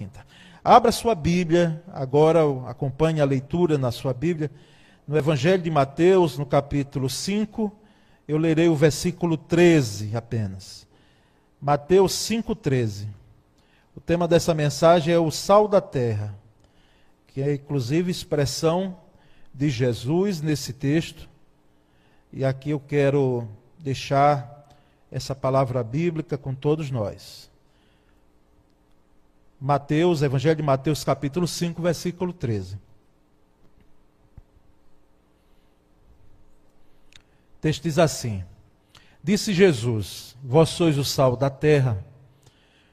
quinta. 0.00 0.24
Abra 0.64 0.90
sua 0.90 1.14
Bíblia, 1.14 1.82
agora 1.92 2.40
acompanhe 2.66 3.20
a 3.20 3.24
leitura 3.26 3.76
na 3.76 3.92
sua 3.92 4.14
Bíblia, 4.14 4.50
no 5.06 5.14
Evangelho 5.14 5.62
de 5.62 5.70
Mateus, 5.70 6.38
no 6.38 6.46
capítulo 6.46 7.10
5, 7.10 7.70
eu 8.26 8.38
lerei 8.38 8.66
o 8.66 8.74
versículo 8.74 9.36
13 9.36 10.16
apenas. 10.16 10.86
Mateus 11.60 12.12
5,13. 12.14 13.08
O 13.94 14.00
tema 14.00 14.26
dessa 14.26 14.54
mensagem 14.54 15.12
é 15.12 15.18
o 15.18 15.30
sal 15.30 15.68
da 15.68 15.82
terra, 15.82 16.34
que 17.26 17.42
é 17.42 17.52
inclusive 17.52 18.10
expressão 18.10 18.96
de 19.52 19.68
Jesus 19.68 20.40
nesse 20.40 20.72
texto. 20.72 21.28
E 22.32 22.42
aqui 22.42 22.70
eu 22.70 22.80
quero 22.80 23.46
deixar 23.78 24.66
essa 25.12 25.34
palavra 25.34 25.84
bíblica 25.84 26.38
com 26.38 26.54
todos 26.54 26.90
nós. 26.90 27.49
Mateus, 29.60 30.22
Evangelho 30.22 30.56
de 30.56 30.62
Mateus, 30.62 31.04
capítulo 31.04 31.46
5, 31.46 31.82
versículo 31.82 32.32
13. 32.32 32.76
O 32.76 32.80
texto 37.60 37.82
diz 37.82 37.98
assim: 37.98 38.42
Disse 39.22 39.52
Jesus: 39.52 40.34
Vós 40.42 40.70
sois 40.70 40.96
o 40.96 41.04
sal 41.04 41.36
da 41.36 41.50
terra. 41.50 42.02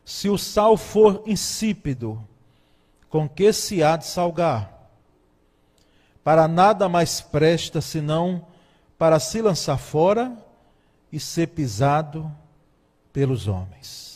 Se 0.03 0.30
o 0.30 0.38
sal 0.38 0.75
for 0.75 1.23
insípido, 1.25 2.22
com 3.09 3.30
que 3.30 3.53
se 3.53 3.81
há 3.81 3.95
de 3.95 4.05
salgar? 4.05 4.91
Para 6.22 6.47
nada 6.49 6.89
mais 6.89 7.22
presta 7.22 7.80
senão 7.80 8.45
para 8.97 9.20
se 9.20 9.41
lançar 9.41 9.77
fora 9.77 10.36
e 11.11 11.20
ser 11.20 11.47
pisado 11.47 12.30
pelos 13.13 13.47
homens. 13.47 14.06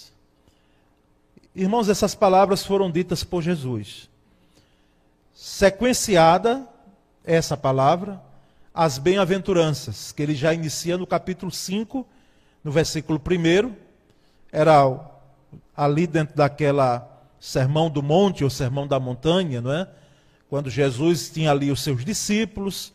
Irmãos, 1.53 1.89
essas 1.89 2.15
palavras 2.15 2.65
foram 2.65 2.89
ditas 2.89 3.25
por 3.25 3.41
Jesus. 3.41 4.09
Sequenciada 5.33 6.65
essa 7.25 7.57
palavra, 7.57 8.21
as 8.73 8.97
bem-aventuranças, 8.97 10.13
que 10.13 10.23
ele 10.23 10.33
já 10.33 10.53
inicia 10.53 10.97
no 10.97 11.05
capítulo 11.05 11.51
5, 11.51 12.07
no 12.63 12.71
versículo 12.71 13.19
1, 13.19 13.73
era 14.49 14.97
ali 15.75 16.07
dentro 16.07 16.37
daquela 16.37 17.05
sermão 17.37 17.89
do 17.89 18.01
monte 18.01 18.45
ou 18.45 18.49
sermão 18.49 18.87
da 18.87 18.99
montanha, 18.99 19.59
não 19.59 19.73
é? 19.73 19.89
Quando 20.49 20.69
Jesus 20.69 21.29
tinha 21.29 21.51
ali 21.51 21.69
os 21.69 21.81
seus 21.81 22.05
discípulos, 22.05 22.93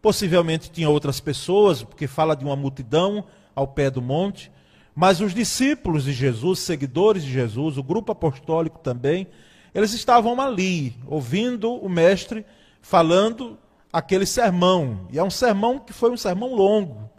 possivelmente 0.00 0.70
tinha 0.70 0.90
outras 0.90 1.20
pessoas, 1.20 1.84
porque 1.84 2.08
fala 2.08 2.34
de 2.34 2.44
uma 2.44 2.56
multidão 2.56 3.24
ao 3.54 3.68
pé 3.68 3.90
do 3.90 4.02
monte, 4.02 4.50
mas 4.94 5.20
os 5.20 5.34
discípulos 5.34 6.04
de 6.04 6.12
Jesus, 6.12 6.58
seguidores 6.58 7.22
de 7.22 7.32
Jesus, 7.32 7.78
o 7.78 7.82
grupo 7.82 8.12
apostólico 8.12 8.78
também, 8.78 9.26
eles 9.74 9.92
estavam 9.94 10.38
ali, 10.40 10.94
ouvindo 11.06 11.74
o 11.74 11.88
mestre 11.88 12.44
falando 12.82 13.58
aquele 13.92 14.26
sermão. 14.26 15.06
E 15.10 15.18
é 15.18 15.22
um 15.22 15.30
sermão 15.30 15.78
que 15.78 15.92
foi 15.92 16.10
um 16.10 16.16
sermão 16.16 16.54
longo, 16.54 17.10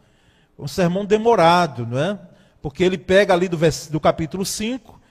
um 0.58 0.68
sermão 0.68 1.04
demorado, 1.04 1.86
não 1.86 1.98
é? 1.98 2.20
Porque 2.62 2.84
ele 2.84 2.98
pega 2.98 3.34
ali 3.34 3.50
do, 3.50 3.58
do 3.90 4.00
capítulo 4.00 4.46
5, 4.46 5.02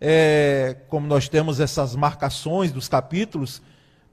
é, 0.00 0.76
como 0.88 1.06
nós 1.06 1.28
temos 1.28 1.58
essas 1.58 1.96
marcações 1.96 2.70
dos 2.70 2.88
capítulos, 2.88 3.60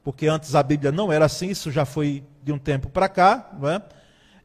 porque 0.04 0.28
antes 0.28 0.56
a 0.56 0.64
Bíblia 0.64 0.92
não 0.92 1.12
era 1.12 1.26
assim, 1.26 1.50
isso 1.50 1.72
já 1.72 1.86
foi 1.86 2.24
de 2.44 2.52
um 2.52 2.58
tempo 2.58 2.90
para 2.90 3.08
cá, 3.08 3.52
não 3.60 3.70
é? 3.70 3.82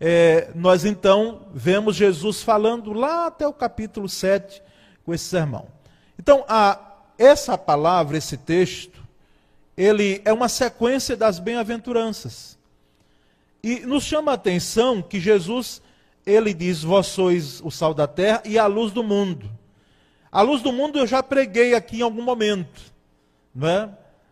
É? 0.06 0.50
nós 0.54 0.84
então 0.84 1.46
vemos 1.54 1.96
Jesus 1.96 2.42
falando 2.42 2.92
lá 2.92 3.28
até 3.28 3.48
o 3.48 3.54
capítulo 3.54 4.06
7 4.06 4.62
com 5.02 5.14
esse 5.14 5.24
sermão. 5.24 5.66
Então, 6.18 6.44
a, 6.46 6.78
essa 7.16 7.56
palavra, 7.56 8.18
esse 8.18 8.36
texto, 8.36 9.02
ele 9.74 10.20
é 10.26 10.30
uma 10.30 10.46
sequência 10.50 11.16
das 11.16 11.38
bem-aventuranças. 11.38 12.58
E 13.62 13.80
nos 13.80 14.04
chama 14.04 14.32
a 14.32 14.34
atenção 14.34 15.00
que 15.00 15.18
Jesus, 15.18 15.80
ele 16.26 16.52
diz: 16.52 16.82
Vós 16.82 17.06
sois 17.06 17.62
o 17.62 17.70
sal 17.70 17.94
da 17.94 18.06
terra 18.06 18.42
e 18.44 18.58
a 18.58 18.66
luz 18.66 18.92
do 18.92 19.02
mundo. 19.02 19.50
A 20.30 20.42
luz 20.42 20.60
do 20.60 20.70
mundo 20.70 20.98
eu 20.98 21.06
já 21.06 21.22
preguei 21.22 21.74
aqui 21.74 22.00
em 22.00 22.02
algum 22.02 22.22
momento, 22.22 22.92
não 23.54 23.68
é? 23.68 23.88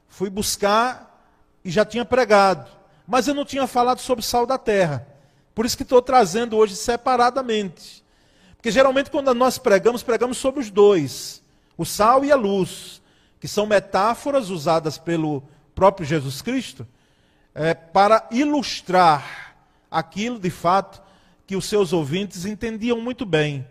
Fui 0.06 0.28
buscar 0.28 1.26
e 1.64 1.70
já 1.70 1.82
tinha 1.82 2.04
pregado, 2.04 2.70
mas 3.06 3.26
eu 3.26 3.32
não 3.32 3.46
tinha 3.46 3.66
falado 3.66 4.00
sobre 4.00 4.22
sal 4.22 4.44
da 4.44 4.58
terra. 4.58 5.11
Por 5.54 5.66
isso 5.66 5.76
que 5.76 5.82
estou 5.82 6.00
trazendo 6.00 6.56
hoje 6.56 6.74
separadamente. 6.76 8.02
Porque 8.56 8.70
geralmente 8.70 9.10
quando 9.10 9.34
nós 9.34 9.58
pregamos, 9.58 10.02
pregamos 10.02 10.38
sobre 10.38 10.60
os 10.60 10.70
dois, 10.70 11.42
o 11.76 11.84
sal 11.84 12.24
e 12.24 12.30
a 12.30 12.36
luz, 12.36 13.02
que 13.40 13.48
são 13.48 13.66
metáforas 13.66 14.50
usadas 14.50 14.98
pelo 14.98 15.42
próprio 15.74 16.06
Jesus 16.06 16.40
Cristo 16.40 16.86
é, 17.54 17.74
para 17.74 18.28
ilustrar 18.30 19.56
aquilo 19.90 20.38
de 20.38 20.50
fato 20.50 21.02
que 21.46 21.56
os 21.56 21.66
seus 21.66 21.92
ouvintes 21.92 22.46
entendiam 22.46 23.00
muito 23.00 23.26
bem. 23.26 23.66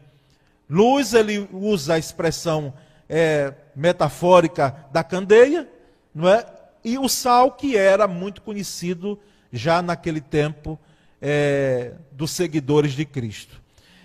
Luz, 0.70 1.14
ele 1.14 1.50
usa 1.52 1.96
a 1.96 1.98
expressão 1.98 2.74
é, 3.10 3.54
metafórica 3.76 4.86
da 4.92 5.04
candeia, 5.04 5.68
não 6.14 6.30
é? 6.30 6.46
E 6.84 6.98
o 6.98 7.08
sal, 7.08 7.52
que 7.52 7.76
era 7.78 8.08
muito 8.08 8.42
conhecido 8.42 9.20
já 9.52 9.82
naquele 9.82 10.22
tempo 10.22 10.80
é, 11.22 11.94
dos 12.12 12.32
seguidores 12.32 12.94
de 12.94 13.06
Cristo. 13.06 13.62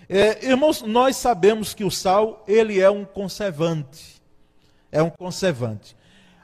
É, 0.07 0.45
irmãos, 0.45 0.81
nós 0.81 1.17
sabemos 1.17 1.73
que 1.73 1.83
o 1.83 1.91
sal, 1.91 2.43
ele 2.47 2.79
é 2.79 2.89
um 2.89 3.03
conservante. 3.03 4.21
É 4.91 5.01
um 5.01 5.09
conservante. 5.09 5.97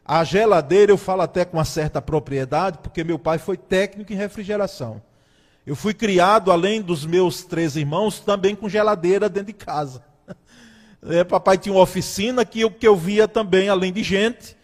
A 0.06 0.24
geladeira 0.24 0.92
eu 0.92 0.98
falo 0.98 1.22
até 1.22 1.46
com 1.46 1.58
uma 1.58 1.64
certa 1.64 2.02
propriedade, 2.02 2.80
porque 2.80 3.04
meu 3.04 3.18
pai 3.18 3.38
foi 3.38 3.56
técnico 3.56 4.12
em 4.12 4.18
refrigeração. 4.18 5.02
Eu 5.66 5.78
fui 5.78 5.94
criado, 5.94 6.52
além 6.52 6.82
dos 6.82 7.06
meus 7.06 7.46
três 7.46 7.78
irmãos, 7.78 8.20
também 8.20 8.54
com 8.54 8.68
geladeira 8.68 9.30
dentro 9.30 9.48
de 9.48 9.54
casa. 9.54 10.04
É, 11.06 11.22
papai 11.22 11.58
tinha 11.58 11.76
uma 11.76 11.82
oficina 11.82 12.46
que 12.46 12.64
o 12.64 12.72
que 12.72 12.88
eu 12.88 12.96
via 12.96 13.28
também, 13.28 13.68
além 13.68 13.92
de 13.92 14.02
gente, 14.02 14.56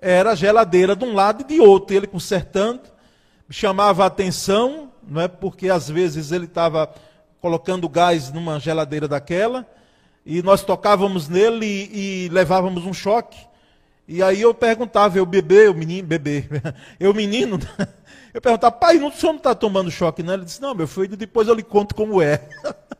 era 0.00 0.32
geladeira 0.36 0.94
de 0.94 1.04
um 1.04 1.12
lado 1.12 1.40
e 1.40 1.44
de 1.44 1.60
outro. 1.60 1.96
Ele 1.96 2.06
consertando, 2.06 2.82
chamava 3.50 4.04
a 4.04 4.06
atenção, 4.06 4.91
não 5.06 5.20
é? 5.20 5.28
porque 5.28 5.68
às 5.68 5.88
vezes 5.88 6.32
ele 6.32 6.46
estava 6.46 6.92
colocando 7.40 7.88
gás 7.88 8.32
numa 8.32 8.60
geladeira 8.60 9.08
daquela, 9.08 9.66
e 10.24 10.42
nós 10.42 10.62
tocávamos 10.62 11.28
nele 11.28 11.66
e, 11.66 12.26
e 12.26 12.28
levávamos 12.28 12.86
um 12.86 12.92
choque. 12.92 13.38
E 14.06 14.22
aí 14.22 14.40
eu 14.40 14.54
perguntava, 14.54 15.18
eu 15.18 15.26
bebê, 15.26 15.68
o 15.68 15.74
menino, 15.74 16.06
bebê, 16.06 16.44
eu 17.00 17.12
menino, 17.12 17.58
eu 18.32 18.40
perguntava, 18.40 18.72
pai, 18.72 18.98
não, 18.98 19.08
o 19.08 19.12
senhor 19.12 19.32
não 19.32 19.38
está 19.38 19.54
tomando 19.54 19.90
choque, 19.90 20.22
não? 20.22 20.34
Ele 20.34 20.44
disse, 20.44 20.62
não, 20.62 20.74
meu 20.74 20.86
filho, 20.86 21.16
depois 21.16 21.48
eu 21.48 21.54
lhe 21.54 21.62
conto 21.62 21.94
como 21.94 22.22
é. 22.22 22.48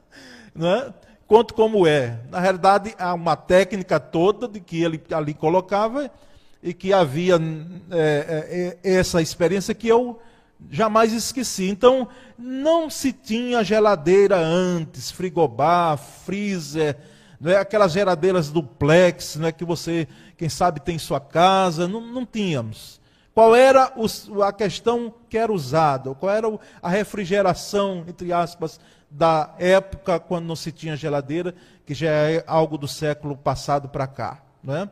não 0.54 0.68
é? 0.68 0.94
Conto 1.26 1.54
como 1.54 1.86
é. 1.86 2.18
Na 2.30 2.40
realidade, 2.40 2.94
há 2.98 3.14
uma 3.14 3.36
técnica 3.36 3.98
toda 4.00 4.48
de 4.48 4.60
que 4.60 4.82
ele 4.82 5.00
ali 5.12 5.34
colocava 5.34 6.10
e 6.62 6.74
que 6.74 6.92
havia 6.92 7.36
é, 7.90 8.78
é, 8.82 8.90
é 8.90 8.94
essa 8.96 9.22
experiência 9.22 9.74
que 9.74 9.88
eu 9.88 10.20
jamais 10.70 11.12
esqueci. 11.12 11.68
Então, 11.68 12.08
não 12.38 12.88
se 12.88 13.12
tinha 13.12 13.62
geladeira 13.62 14.36
antes, 14.36 15.10
frigobar, 15.10 15.96
freezer, 15.98 16.96
não 17.40 17.50
é 17.50 17.56
aquelas 17.56 17.92
geladeiras 17.92 18.50
duplex, 18.50 19.36
não 19.36 19.48
é 19.48 19.52
que 19.52 19.64
você, 19.64 20.06
quem 20.36 20.48
sabe, 20.48 20.80
tem 20.80 20.94
em 20.94 20.98
sua 20.98 21.18
casa, 21.18 21.88
não, 21.88 22.00
não 22.00 22.24
tínhamos. 22.24 23.00
Qual 23.34 23.56
era 23.56 23.92
a 24.46 24.52
questão 24.52 25.12
que 25.28 25.38
era 25.38 25.52
usada? 25.52 26.14
Qual 26.14 26.30
era 26.30 26.46
a 26.80 26.88
refrigeração, 26.88 28.04
entre 28.06 28.32
aspas, 28.32 28.78
da 29.10 29.54
época 29.58 30.20
quando 30.20 30.46
não 30.46 30.54
se 30.54 30.70
tinha 30.70 30.96
geladeira, 30.96 31.54
que 31.84 31.94
já 31.94 32.10
é 32.10 32.44
algo 32.46 32.78
do 32.78 32.86
século 32.86 33.36
passado 33.36 33.88
para 33.88 34.06
cá? 34.06 34.42
Não 34.62 34.76
é? 34.76 34.90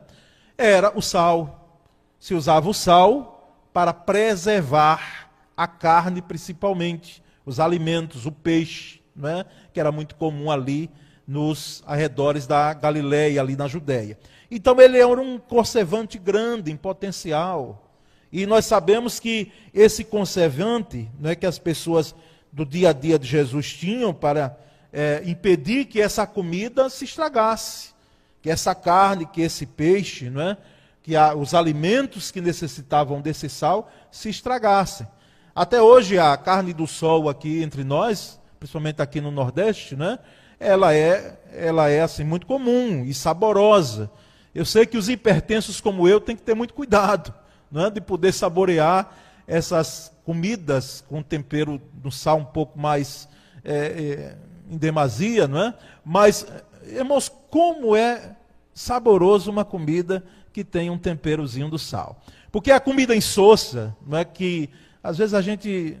Era 0.57 0.91
o 0.97 1.01
sal. 1.01 1.79
Se 2.19 2.33
usava 2.33 2.67
o 2.67 2.73
sal 2.73 3.55
para 3.71 3.93
preservar 3.93 5.30
a 5.61 5.67
carne, 5.67 6.23
principalmente, 6.23 7.21
os 7.45 7.59
alimentos, 7.59 8.25
o 8.25 8.31
peixe, 8.31 8.99
não 9.15 9.29
é? 9.29 9.45
que 9.71 9.79
era 9.79 9.91
muito 9.91 10.15
comum 10.15 10.49
ali 10.49 10.89
nos 11.27 11.83
arredores 11.85 12.47
da 12.47 12.73
Galileia, 12.73 13.39
ali 13.39 13.55
na 13.55 13.67
Judéia. 13.67 14.17
Então 14.49 14.79
ele 14.81 14.97
era 14.97 15.21
um 15.21 15.37
conservante 15.37 16.17
grande 16.17 16.71
em 16.71 16.75
potencial. 16.75 17.91
E 18.31 18.47
nós 18.47 18.65
sabemos 18.65 19.19
que 19.19 19.51
esse 19.71 20.03
conservante, 20.03 21.07
não 21.19 21.29
é 21.29 21.35
que 21.35 21.45
as 21.45 21.59
pessoas 21.59 22.15
do 22.51 22.65
dia 22.65 22.89
a 22.89 22.93
dia 22.93 23.19
de 23.19 23.27
Jesus 23.27 23.71
tinham 23.71 24.11
para 24.11 24.57
é, 24.91 25.21
impedir 25.27 25.85
que 25.85 26.01
essa 26.01 26.25
comida 26.25 26.89
se 26.89 27.05
estragasse, 27.05 27.93
que 28.41 28.49
essa 28.49 28.73
carne, 28.73 29.27
que 29.27 29.41
esse 29.41 29.67
peixe, 29.67 30.27
não 30.27 30.41
é, 30.41 30.57
que 31.03 31.15
a, 31.15 31.35
os 31.35 31.53
alimentos 31.53 32.31
que 32.31 32.41
necessitavam 32.41 33.21
desse 33.21 33.47
sal 33.47 33.91
se 34.09 34.27
estragassem. 34.27 35.07
Até 35.53 35.81
hoje 35.81 36.17
a 36.17 36.35
carne 36.37 36.73
do 36.73 36.87
sol 36.87 37.27
aqui 37.27 37.61
entre 37.61 37.83
nós, 37.83 38.39
principalmente 38.59 39.01
aqui 39.01 39.19
no 39.19 39.31
Nordeste, 39.31 39.95
né, 39.95 40.17
ela 40.59 40.93
é, 40.93 41.39
ela 41.51 41.89
é 41.89 42.01
assim 42.01 42.23
muito 42.23 42.45
comum 42.45 43.03
e 43.03 43.13
saborosa. 43.13 44.09
Eu 44.53 44.65
sei 44.65 44.85
que 44.85 44.97
os 44.97 45.09
hipertensos 45.09 45.81
como 45.81 46.07
eu 46.07 46.21
têm 46.21 46.35
que 46.35 46.41
ter 46.41 46.53
muito 46.53 46.73
cuidado 46.73 47.33
não 47.71 47.85
é? 47.85 47.89
de 47.89 47.99
poder 47.99 48.33
saborear 48.33 49.15
essas 49.47 50.11
comidas 50.23 51.03
com 51.07 51.21
tempero 51.21 51.81
no 52.03 52.11
sal 52.11 52.37
um 52.37 52.45
pouco 52.45 52.77
mais 52.77 53.27
é, 53.63 53.75
é, 53.75 54.37
em 54.69 54.77
demasia, 54.77 55.47
não 55.47 55.61
é? 55.61 55.73
Mas, 56.05 56.45
irmãos, 56.85 57.31
como 57.49 57.95
é 57.95 58.35
saboroso 58.73 59.51
uma 59.51 59.65
comida 59.65 60.23
que 60.53 60.63
tem 60.63 60.89
um 60.89 60.97
temperozinho 60.97 61.69
do 61.69 61.79
sal. 61.79 62.21
Porque 62.51 62.71
a 62.71 62.79
comida 62.79 63.15
insossa, 63.15 63.95
não 64.05 64.17
é 64.17 64.25
que 64.25 64.69
às 65.03 65.17
vezes 65.17 65.33
a 65.33 65.41
gente 65.41 65.97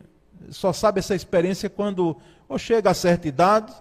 só 0.49 0.73
sabe 0.73 0.99
essa 0.99 1.15
experiência 1.15 1.69
quando 1.69 2.17
ou 2.47 2.57
chega 2.57 2.89
a 2.89 2.93
certa 2.93 3.27
idade, 3.27 3.73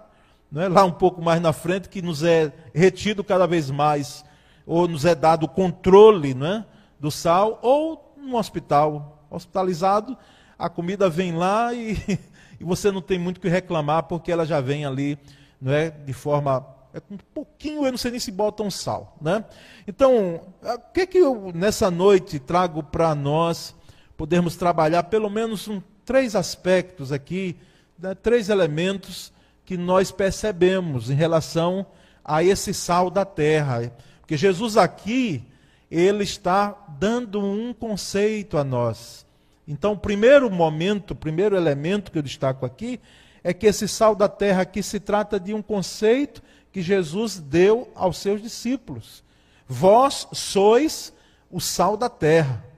não 0.51 0.63
é? 0.63 0.69
lá 0.69 0.85
um 0.85 0.93
pouco 0.93 1.21
mais 1.21 1.41
na 1.41 1.53
frente, 1.53 1.89
que 1.89 2.01
nos 2.01 2.23
é 2.23 2.53
retido 2.75 3.25
cada 3.25 3.47
vez 3.47 3.71
mais, 3.71 4.25
ou 4.67 4.87
nos 4.87 5.05
é 5.05 5.15
dado 5.15 5.45
o 5.45 5.49
controle 5.49 6.35
não 6.35 6.47
é? 6.47 6.67
do 6.99 7.11
sal, 7.11 7.59
ou 7.63 8.15
no 8.17 8.37
hospital, 8.37 9.27
hospitalizado, 9.31 10.17
a 10.59 10.69
comida 10.69 11.09
vem 11.09 11.35
lá 11.35 11.73
e, 11.75 11.97
e 12.61 12.65
você 12.65 12.91
não 12.91 13.01
tem 13.01 13.19
muito 13.19 13.39
o 13.39 13.41
que 13.41 13.49
reclamar, 13.49 14.05
porque 14.05 14.31
ela 14.31 14.45
já 14.45 14.61
vem 14.61 14.85
ali 14.85 15.19
não 15.61 15.73
é? 15.73 15.91
de 15.91 16.13
forma 16.13 16.65
é 16.93 17.01
um 17.11 17.19
pouquinho, 17.33 17.85
eu 17.85 17.91
não 17.93 17.99
sei 17.99 18.11
nem 18.11 18.19
se 18.19 18.33
botam 18.33 18.69
sal. 18.71 19.17
Né? 19.21 19.45
Então, 19.87 20.41
o 20.61 20.93
que, 20.93 21.07
que 21.07 21.19
eu 21.19 21.53
nessa 21.55 21.89
noite 21.91 22.39
trago 22.41 22.83
para 22.83 23.15
nós 23.15 23.77
podermos 24.21 24.55
trabalhar 24.55 25.05
pelo 25.05 25.31
menos 25.31 25.67
um, 25.67 25.81
três 26.05 26.37
aspectos 26.37 27.11
aqui, 27.11 27.57
né, 27.99 28.15
três 28.15 28.51
elementos 28.51 29.33
que 29.65 29.79
nós 29.79 30.13
percebemos 30.13 31.09
em 31.09 31.15
relação 31.15 31.87
a 32.23 32.45
esse 32.45 32.75
sal 32.75 33.09
da 33.09 33.25
terra. 33.25 33.91
Porque 34.21 34.37
Jesus 34.37 34.77
aqui, 34.77 35.43
ele 35.91 36.23
está 36.23 36.77
dando 36.99 37.41
um 37.41 37.73
conceito 37.73 38.59
a 38.59 38.63
nós. 38.63 39.25
Então, 39.67 39.93
o 39.93 39.99
primeiro 39.99 40.51
momento, 40.51 41.13
o 41.13 41.17
primeiro 41.17 41.57
elemento 41.57 42.13
que 42.13 42.19
eu 42.19 42.23
destaco 42.23 42.67
aqui, 42.67 43.01
é 43.43 43.55
que 43.55 43.67
esse 43.67 43.89
sal 43.89 44.15
da 44.15 44.29
terra 44.29 44.61
aqui 44.61 44.83
se 44.83 45.01
trata 45.01 45.41
de 45.41 45.55
um 45.55 45.63
conceito 45.63 46.43
que 46.71 46.83
Jesus 46.83 47.39
deu 47.39 47.91
aos 47.95 48.19
seus 48.19 48.43
discípulos. 48.43 49.25
Vós 49.67 50.29
sois 50.35 51.11
o 51.51 51.59
sal 51.59 51.97
da 51.97 52.11
terra. 52.11 52.69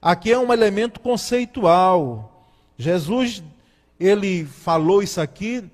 Aqui 0.00 0.32
é 0.32 0.38
um 0.38 0.52
elemento 0.52 1.00
conceitual. 1.00 2.46
Jesus, 2.78 3.42
ele 3.98 4.44
falou 4.44 5.02
isso 5.02 5.20
aqui 5.20 5.64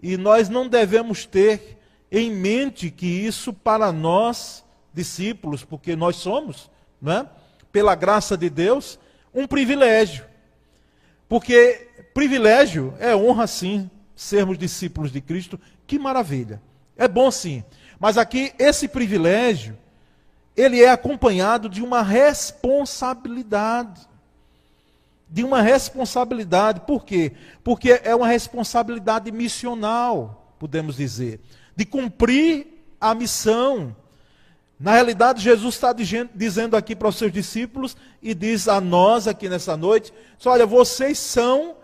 e 0.00 0.16
nós 0.16 0.48
não 0.48 0.68
devemos 0.68 1.26
ter 1.26 1.78
em 2.10 2.30
mente 2.30 2.90
que 2.90 3.06
isso 3.06 3.52
para 3.52 3.90
nós, 3.90 4.64
discípulos, 4.94 5.64
porque 5.64 5.96
nós 5.96 6.16
somos, 6.16 6.70
né, 7.00 7.26
pela 7.72 7.94
graça 7.94 8.36
de 8.36 8.50
Deus, 8.50 8.98
um 9.34 9.46
privilégio. 9.46 10.24
Porque 11.28 11.88
privilégio 12.12 12.94
é 13.00 13.16
honra, 13.16 13.46
sim, 13.46 13.90
sermos 14.14 14.58
discípulos 14.58 15.10
de 15.10 15.20
Cristo, 15.20 15.58
que 15.86 15.98
maravilha. 15.98 16.60
É 16.96 17.08
bom 17.08 17.30
sim. 17.30 17.64
Mas 17.98 18.18
aqui, 18.18 18.52
esse 18.58 18.86
privilégio, 18.86 19.76
ele 20.56 20.82
é 20.82 20.90
acompanhado 20.90 21.68
de 21.68 21.82
uma 21.82 22.02
responsabilidade 22.02 24.08
de 25.32 25.42
uma 25.42 25.62
responsabilidade. 25.62 26.80
Por 26.80 27.06
quê? 27.06 27.32
Porque 27.64 27.98
é 28.04 28.14
uma 28.14 28.28
responsabilidade 28.28 29.32
missional, 29.32 30.54
podemos 30.58 30.96
dizer, 30.96 31.40
de 31.74 31.86
cumprir 31.86 32.66
a 33.00 33.14
missão. 33.14 33.96
Na 34.78 34.92
realidade, 34.92 35.42
Jesus 35.42 35.74
está 35.74 35.94
dizendo 36.34 36.76
aqui 36.76 36.94
para 36.94 37.08
os 37.08 37.16
seus 37.16 37.32
discípulos 37.32 37.96
e 38.20 38.34
diz 38.34 38.68
a 38.68 38.78
nós 38.78 39.26
aqui 39.26 39.48
nessa 39.48 39.74
noite: 39.74 40.12
olha, 40.44 40.66
vocês 40.66 41.18
são 41.18 41.76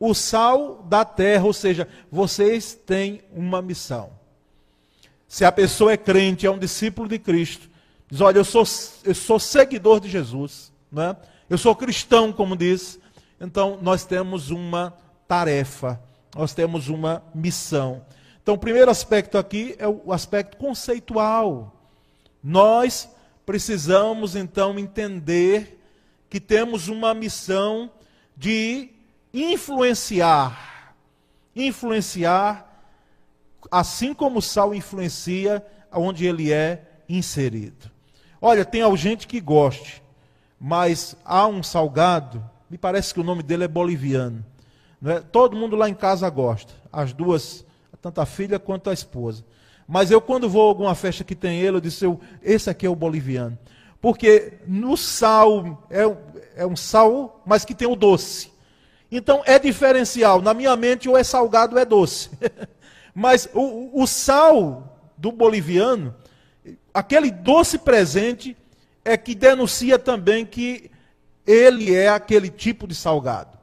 o 0.00 0.14
sal 0.14 0.82
da 0.88 1.04
terra, 1.04 1.44
ou 1.44 1.52
seja, 1.52 1.86
vocês 2.10 2.74
têm 2.74 3.20
uma 3.34 3.60
missão. 3.60 4.10
Se 5.28 5.44
a 5.44 5.52
pessoa 5.52 5.92
é 5.92 5.96
crente, 5.96 6.46
é 6.46 6.50
um 6.50 6.58
discípulo 6.58 7.06
de 7.06 7.18
Cristo, 7.18 7.68
diz: 8.14 8.20
olha, 8.20 8.38
eu 8.38 8.44
sou, 8.44 8.64
eu 9.04 9.14
sou 9.14 9.40
seguidor 9.40 10.00
de 10.00 10.08
Jesus, 10.08 10.72
não 10.90 11.02
é? 11.02 11.16
eu 11.50 11.58
sou 11.58 11.74
cristão, 11.74 12.32
como 12.32 12.56
diz. 12.56 12.98
Então, 13.40 13.78
nós 13.82 14.04
temos 14.04 14.50
uma 14.50 14.96
tarefa, 15.26 16.00
nós 16.34 16.54
temos 16.54 16.88
uma 16.88 17.22
missão. 17.34 18.04
Então, 18.42 18.54
o 18.54 18.58
primeiro 18.58 18.90
aspecto 18.90 19.36
aqui 19.36 19.74
é 19.78 19.88
o 19.88 20.12
aspecto 20.12 20.56
conceitual. 20.56 21.74
Nós 22.42 23.08
precisamos, 23.44 24.36
então, 24.36 24.78
entender 24.78 25.80
que 26.30 26.38
temos 26.40 26.88
uma 26.88 27.14
missão 27.14 27.90
de 28.36 28.90
influenciar. 29.32 30.94
Influenciar, 31.54 32.88
assim 33.70 34.14
como 34.14 34.38
o 34.38 34.42
sal 34.42 34.74
influencia 34.74 35.64
onde 35.92 36.26
ele 36.26 36.52
é 36.52 36.82
inserido. 37.08 37.93
Olha, 38.46 38.62
tem 38.62 38.82
gente 38.94 39.26
que 39.26 39.40
goste, 39.40 40.02
mas 40.60 41.16
há 41.24 41.46
um 41.46 41.62
salgado, 41.62 42.44
me 42.68 42.76
parece 42.76 43.14
que 43.14 43.18
o 43.18 43.24
nome 43.24 43.42
dele 43.42 43.64
é 43.64 43.68
boliviano. 43.68 44.44
É? 45.02 45.20
Todo 45.20 45.56
mundo 45.56 45.74
lá 45.74 45.88
em 45.88 45.94
casa 45.94 46.28
gosta, 46.28 46.70
as 46.92 47.14
duas, 47.14 47.64
tanto 48.02 48.20
a 48.20 48.26
filha 48.26 48.58
quanto 48.58 48.90
a 48.90 48.92
esposa. 48.92 49.42
Mas 49.88 50.10
eu, 50.10 50.20
quando 50.20 50.46
vou 50.46 50.60
a 50.60 50.66
alguma 50.66 50.94
festa 50.94 51.24
que 51.24 51.34
tem 51.34 51.58
ele, 51.58 51.78
eu 51.78 51.80
disse, 51.80 52.04
eu, 52.04 52.20
esse 52.42 52.68
aqui 52.68 52.84
é 52.84 52.90
o 52.90 52.94
boliviano. 52.94 53.58
Porque 53.98 54.58
no 54.66 54.94
sal, 54.94 55.82
é, 55.88 56.02
é 56.54 56.66
um 56.66 56.76
sal, 56.76 57.42
mas 57.46 57.64
que 57.64 57.74
tem 57.74 57.88
o 57.88 57.96
doce. 57.96 58.52
Então 59.10 59.42
é 59.46 59.58
diferencial. 59.58 60.42
Na 60.42 60.52
minha 60.52 60.76
mente, 60.76 61.08
ou 61.08 61.16
é 61.16 61.24
salgado 61.24 61.76
ou 61.76 61.80
é 61.80 61.86
doce. 61.86 62.28
mas 63.14 63.48
o, 63.54 64.02
o 64.02 64.06
sal 64.06 65.00
do 65.16 65.32
boliviano, 65.32 66.14
aquele 66.94 67.30
doce 67.30 67.76
presente, 67.76 68.56
é 69.04 69.16
que 69.16 69.34
denuncia 69.34 69.98
também 69.98 70.46
que 70.46 70.90
ele 71.46 71.94
é 71.94 72.08
aquele 72.08 72.48
tipo 72.48 72.86
de 72.86 72.94
salgado. 72.94 73.58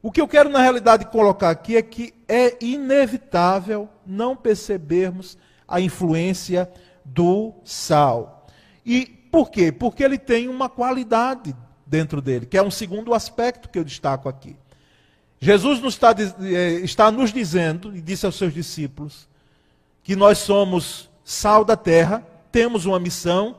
O 0.00 0.10
que 0.10 0.20
eu 0.20 0.28
quero, 0.28 0.48
na 0.48 0.62
realidade, 0.62 1.04
colocar 1.06 1.50
aqui 1.50 1.76
é 1.76 1.82
que 1.82 2.14
é 2.26 2.56
inevitável 2.64 3.88
não 4.06 4.34
percebermos 4.34 5.36
a 5.68 5.80
influência 5.80 6.70
do 7.04 7.52
sal. 7.64 8.46
E 8.86 9.04
por 9.30 9.50
quê? 9.50 9.70
Porque 9.70 10.02
ele 10.02 10.16
tem 10.16 10.48
uma 10.48 10.68
qualidade 10.68 11.54
dentro 11.86 12.22
dele, 12.22 12.46
que 12.46 12.56
é 12.56 12.62
um 12.62 12.70
segundo 12.70 13.12
aspecto 13.12 13.68
que 13.68 13.78
eu 13.78 13.84
destaco 13.84 14.28
aqui. 14.28 14.56
Jesus 15.38 15.80
nos 15.80 15.94
está, 15.94 16.14
eh, 16.40 16.80
está 16.82 17.10
nos 17.10 17.32
dizendo, 17.32 17.94
e 17.94 18.00
disse 18.00 18.24
aos 18.24 18.36
seus 18.36 18.54
discípulos, 18.54 19.28
que 20.02 20.16
nós 20.16 20.38
somos 20.38 21.10
sal 21.24 21.64
da 21.64 21.76
terra, 21.76 22.24
temos 22.50 22.86
uma 22.86 22.98
missão 22.98 23.56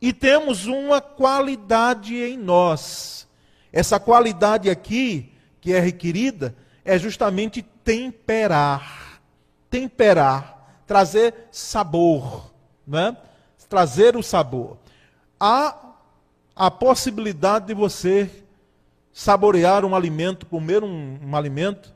e 0.00 0.12
temos 0.12 0.66
uma 0.66 1.00
qualidade 1.00 2.14
em 2.16 2.36
nós. 2.36 3.26
Essa 3.72 3.98
qualidade 3.98 4.70
aqui, 4.70 5.32
que 5.60 5.72
é 5.72 5.80
requerida, 5.80 6.54
é 6.84 6.98
justamente 6.98 7.62
temperar. 7.62 9.20
Temperar, 9.70 10.82
trazer 10.86 11.48
sabor, 11.50 12.50
né? 12.86 13.16
trazer 13.68 14.16
o 14.16 14.22
sabor. 14.22 14.78
Há 15.38 15.76
a 16.56 16.70
possibilidade 16.70 17.66
de 17.66 17.74
você 17.74 18.30
saborear 19.12 19.84
um 19.84 19.94
alimento, 19.94 20.46
comer 20.46 20.82
um, 20.82 21.18
um 21.22 21.36
alimento, 21.36 21.92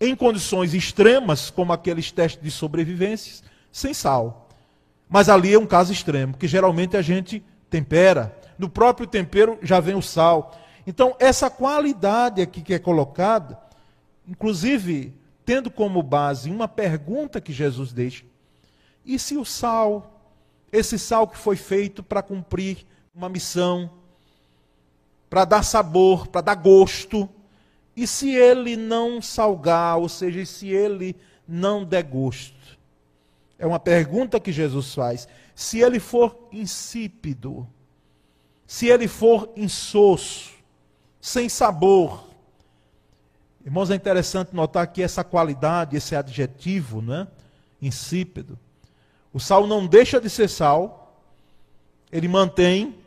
em 0.00 0.14
condições 0.14 0.72
extremas, 0.72 1.50
como 1.50 1.72
aqueles 1.72 2.10
testes 2.12 2.42
de 2.42 2.50
sobrevivência, 2.50 3.44
sem 3.72 3.92
sal. 3.92 4.49
Mas 5.10 5.28
ali 5.28 5.52
é 5.52 5.58
um 5.58 5.66
caso 5.66 5.92
extremo, 5.92 6.36
que 6.36 6.46
geralmente 6.46 6.96
a 6.96 7.02
gente 7.02 7.44
tempera. 7.68 8.34
No 8.56 8.70
próprio 8.70 9.08
tempero 9.08 9.58
já 9.60 9.80
vem 9.80 9.96
o 9.96 10.02
sal. 10.02 10.56
Então, 10.86 11.16
essa 11.18 11.50
qualidade 11.50 12.40
aqui 12.40 12.62
que 12.62 12.72
é 12.72 12.78
colocada, 12.78 13.58
inclusive 14.26 15.12
tendo 15.44 15.68
como 15.68 16.00
base 16.00 16.48
uma 16.48 16.68
pergunta 16.68 17.40
que 17.40 17.52
Jesus 17.52 17.92
deixa: 17.92 18.24
e 19.04 19.18
se 19.18 19.36
o 19.36 19.44
sal, 19.44 20.22
esse 20.70 20.96
sal 20.96 21.26
que 21.26 21.36
foi 21.36 21.56
feito 21.56 22.04
para 22.04 22.22
cumprir 22.22 22.86
uma 23.12 23.28
missão, 23.28 23.90
para 25.28 25.44
dar 25.44 25.64
sabor, 25.64 26.28
para 26.28 26.40
dar 26.40 26.54
gosto, 26.54 27.28
e 27.96 28.06
se 28.06 28.30
ele 28.30 28.76
não 28.76 29.20
salgar, 29.20 29.98
ou 29.98 30.08
seja, 30.08 30.46
se 30.46 30.68
ele 30.68 31.16
não 31.48 31.84
der 31.84 32.04
gosto? 32.04 32.59
É 33.60 33.66
uma 33.66 33.78
pergunta 33.78 34.40
que 34.40 34.50
Jesus 34.50 34.94
faz. 34.94 35.28
Se 35.54 35.80
ele 35.80 36.00
for 36.00 36.48
insípido, 36.50 37.68
se 38.66 38.86
ele 38.86 39.06
for 39.06 39.52
insosso, 39.54 40.52
sem 41.20 41.46
sabor. 41.46 42.26
Irmãos, 43.62 43.90
é 43.90 43.94
interessante 43.94 44.56
notar 44.56 44.86
que 44.86 45.02
essa 45.02 45.22
qualidade, 45.22 45.94
esse 45.94 46.16
adjetivo, 46.16 47.02
né? 47.02 47.28
insípido. 47.82 48.58
O 49.30 49.38
sal 49.38 49.66
não 49.66 49.86
deixa 49.86 50.18
de 50.18 50.30
ser 50.30 50.48
sal, 50.48 51.22
ele 52.10 52.28
mantém, 52.28 52.98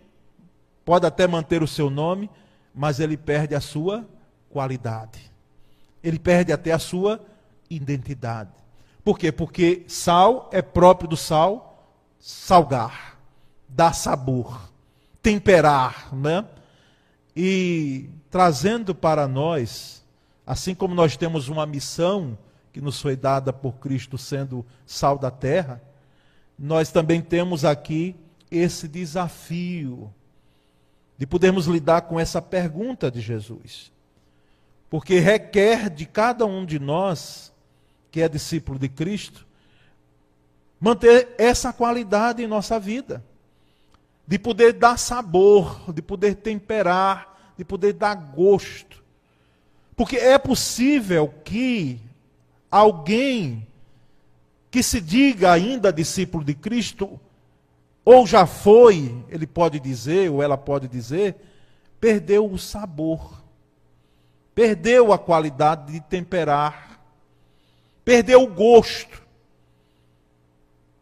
pode 0.86 1.07
até 1.07 1.25
manter 1.25 1.63
o 1.63 1.67
seu 1.67 1.89
nome, 1.89 2.29
mas 2.75 3.00
ele 3.00 3.17
perde 3.17 3.55
a 3.55 3.60
sua 3.60 4.07
qualidade. 4.51 5.31
Ele 6.03 6.19
perde 6.19 6.53
até 6.53 6.72
a 6.72 6.79
sua 6.79 7.19
identidade. 7.72 8.62
Por 9.03 9.19
quê? 9.19 9.31
Porque 9.31 9.83
sal 9.88 10.50
é 10.51 10.62
próprio 10.62 11.10
do 11.10 11.17
sal 11.17 11.91
salgar, 12.19 13.19
dar 13.67 13.93
sabor, 13.93 14.69
temperar, 15.22 16.15
né? 16.15 16.45
E 17.36 18.10
trazendo 18.29 18.95
para 18.95 19.27
nós, 19.27 20.03
assim 20.45 20.74
como 20.74 20.95
nós 20.95 21.17
temos 21.17 21.50
uma 21.50 21.65
missão 21.65 22.38
que 22.72 22.81
nos 22.81 23.01
foi 23.01 23.15
dada 23.15 23.53
por 23.53 23.74
Cristo 23.74 24.17
sendo 24.17 24.65
sal 24.86 25.17
da 25.17 25.29
terra, 25.29 25.81
nós 26.57 26.91
também 26.91 27.22
temos 27.22 27.63
aqui 27.63 28.15
esse 28.50 28.88
desafio 28.88 30.13
de 31.17 31.27
podermos 31.27 31.67
lidar 31.67 32.01
com 32.01 32.19
essa 32.19 32.41
pergunta 32.41 33.12
de 33.12 33.22
Jesus. 33.22 33.91
Porque 34.89 35.19
requer 35.19 35.89
de 35.89 36.05
cada 36.05 36.45
um 36.45 36.65
de 36.65 36.79
nós, 36.79 37.52
que 38.13 38.22
é 38.22 38.29
discípulo 38.29 38.77
de 38.77 38.88
Cristo, 38.88 39.43
manter 40.79 41.34
essa 41.36 41.74
qualidade 41.74 42.43
em 42.43 42.48
nossa 42.48 42.79
vida. 42.79 43.25
De 44.27 44.38
poder 44.38 44.74
dar 44.74 45.00
sabor, 45.00 45.91
de 45.91 46.00
poder 46.00 46.36
temperar, 46.36 47.53
de 47.58 47.65
poder 47.65 47.93
dar 47.93 48.13
gosto. 48.13 49.03
Porque 49.96 50.15
é 50.17 50.38
possível 50.38 51.34
que 51.43 52.00
alguém 52.70 53.67
que 54.70 54.84
se 54.84 55.01
diga 55.01 55.51
ainda 55.51 55.91
discípulo 55.91 56.43
de 56.43 56.53
Cristo, 56.53 57.20
ou 58.05 58.27
já 58.27 58.46
foi, 58.46 59.25
ele 59.27 59.48
pode 59.48 59.79
dizer, 59.79 60.29
ou 60.29 60.43
ela 60.43 60.55
pode 60.55 60.88
dizer, 60.88 61.36
perdeu 62.00 62.46
o 62.46 62.60
sabor, 62.60 63.41
perdeu 64.53 65.12
a 65.12 65.17
qualidade 65.17 65.93
de 65.93 66.00
temperar, 66.00 66.92
perdeu 68.03 68.43
o 68.43 68.48
gosto, 68.48 69.22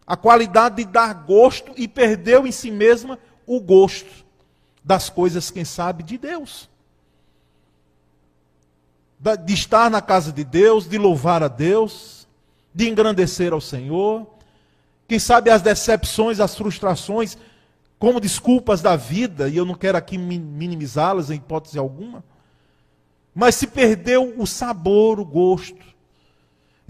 a 0.05 0.17
qualidade 0.17 0.77
de 0.77 0.85
dar 0.85 1.13
gosto 1.13 1.71
e 1.77 1.87
perdeu 1.87 2.45
em 2.45 2.51
si 2.51 2.69
mesma 2.69 3.17
o 3.45 3.59
gosto 3.59 4.25
das 4.83 5.09
coisas, 5.09 5.49
quem 5.51 5.63
sabe, 5.63 6.03
de 6.03 6.17
Deus. 6.17 6.69
De 9.45 9.53
estar 9.53 9.89
na 9.89 10.01
casa 10.01 10.31
de 10.31 10.43
Deus, 10.43 10.89
de 10.89 10.97
louvar 10.97 11.43
a 11.43 11.47
Deus, 11.47 12.27
de 12.73 12.89
engrandecer 12.89 13.53
ao 13.53 13.61
Senhor. 13.61 14.27
Quem 15.07 15.19
sabe 15.19 15.49
as 15.49 15.61
decepções, 15.61 16.39
as 16.39 16.55
frustrações, 16.55 17.37
como 17.99 18.19
desculpas 18.19 18.81
da 18.81 18.95
vida, 18.95 19.47
e 19.47 19.55
eu 19.55 19.65
não 19.65 19.75
quero 19.75 19.97
aqui 19.97 20.17
minimizá-las 20.17 21.29
em 21.29 21.35
hipótese 21.35 21.77
alguma, 21.77 22.23
mas 23.33 23.55
se 23.55 23.67
perdeu 23.67 24.33
o 24.37 24.47
sabor, 24.47 25.19
o 25.19 25.25
gosto. 25.25 25.90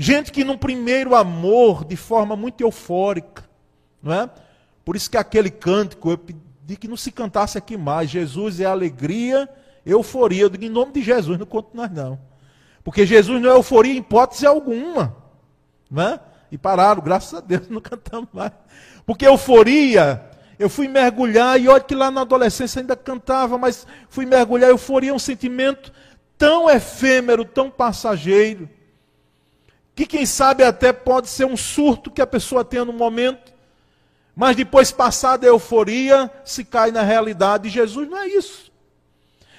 Gente 0.02 0.32
que 0.32 0.44
num 0.44 0.58
primeiro 0.58 1.14
amor, 1.14 1.86
de 1.86 1.96
forma 1.96 2.36
muito 2.36 2.60
eufórica, 2.62 3.48
não 4.02 4.12
é? 4.12 4.28
Por 4.84 4.96
isso 4.96 5.12
que 5.12 5.16
aquele 5.16 5.52
cântico, 5.52 6.10
eu 6.10 6.18
pedi 6.18 6.76
que 6.76 6.88
não 6.88 6.98
se 6.98 7.12
cantasse 7.12 7.56
aqui 7.56 7.78
mais. 7.78 8.10
Jesus 8.10 8.60
é 8.60 8.66
alegria, 8.66 9.48
euforia. 9.86 10.42
Eu 10.42 10.50
digo 10.50 10.66
em 10.66 10.70
nome 10.70 10.92
de 10.94 11.04
Jesus, 11.04 11.38
não 11.38 11.46
conto 11.46 11.78
nós 11.78 11.92
não. 11.92 12.20
Porque 12.84 13.06
Jesus 13.06 13.40
não 13.40 13.52
é 13.52 13.54
euforia 13.54 13.94
em 13.94 13.98
hipótese 13.98 14.44
alguma. 14.44 15.16
Né? 15.88 16.20
E 16.52 16.58
pararam, 16.58 17.04
graças 17.04 17.36
a 17.36 17.40
Deus, 17.40 17.70
não 17.70 17.80
cantamos 17.80 18.30
mais. 18.34 18.54
Porque 19.06 19.28
euforia, 19.28 20.32
eu 20.58 20.68
fui 20.68 20.88
mergulhar, 20.88 21.62
e 21.62 21.68
olha 21.68 21.80
que 21.80 21.94
lá 21.94 22.10
na 22.10 22.22
adolescência 22.22 22.80
ainda 22.80 22.96
cantava, 22.96 23.56
mas 23.56 23.86
fui 24.10 24.26
mergulhar, 24.26 24.72
euforia 24.72 25.12
é 25.12 25.14
um 25.14 25.20
sentimento 25.20 25.94
tão 26.40 26.68
efêmero, 26.68 27.46
tão 27.46 27.70
passageiro, 27.70 28.68
que 29.96 30.06
quem 30.06 30.26
sabe 30.26 30.64
até 30.64 30.94
pode 30.94 31.28
ser 31.30 31.46
um 31.46 31.58
surto 31.58 32.12
que 32.12 32.22
a 32.22 32.28
pessoa 32.28 32.64
tenha 32.64 32.86
no 32.86 32.94
momento, 32.94 33.54
mas 34.36 34.56
depois 34.56 34.92
passada 34.92 35.46
a 35.46 35.50
euforia, 35.50 36.32
se 36.46 36.64
cai 36.64 36.92
na 36.92 37.02
realidade. 37.02 37.70
Jesus 37.70 38.10
não 38.10 38.18
é 38.18 38.28
isso. 38.28 38.72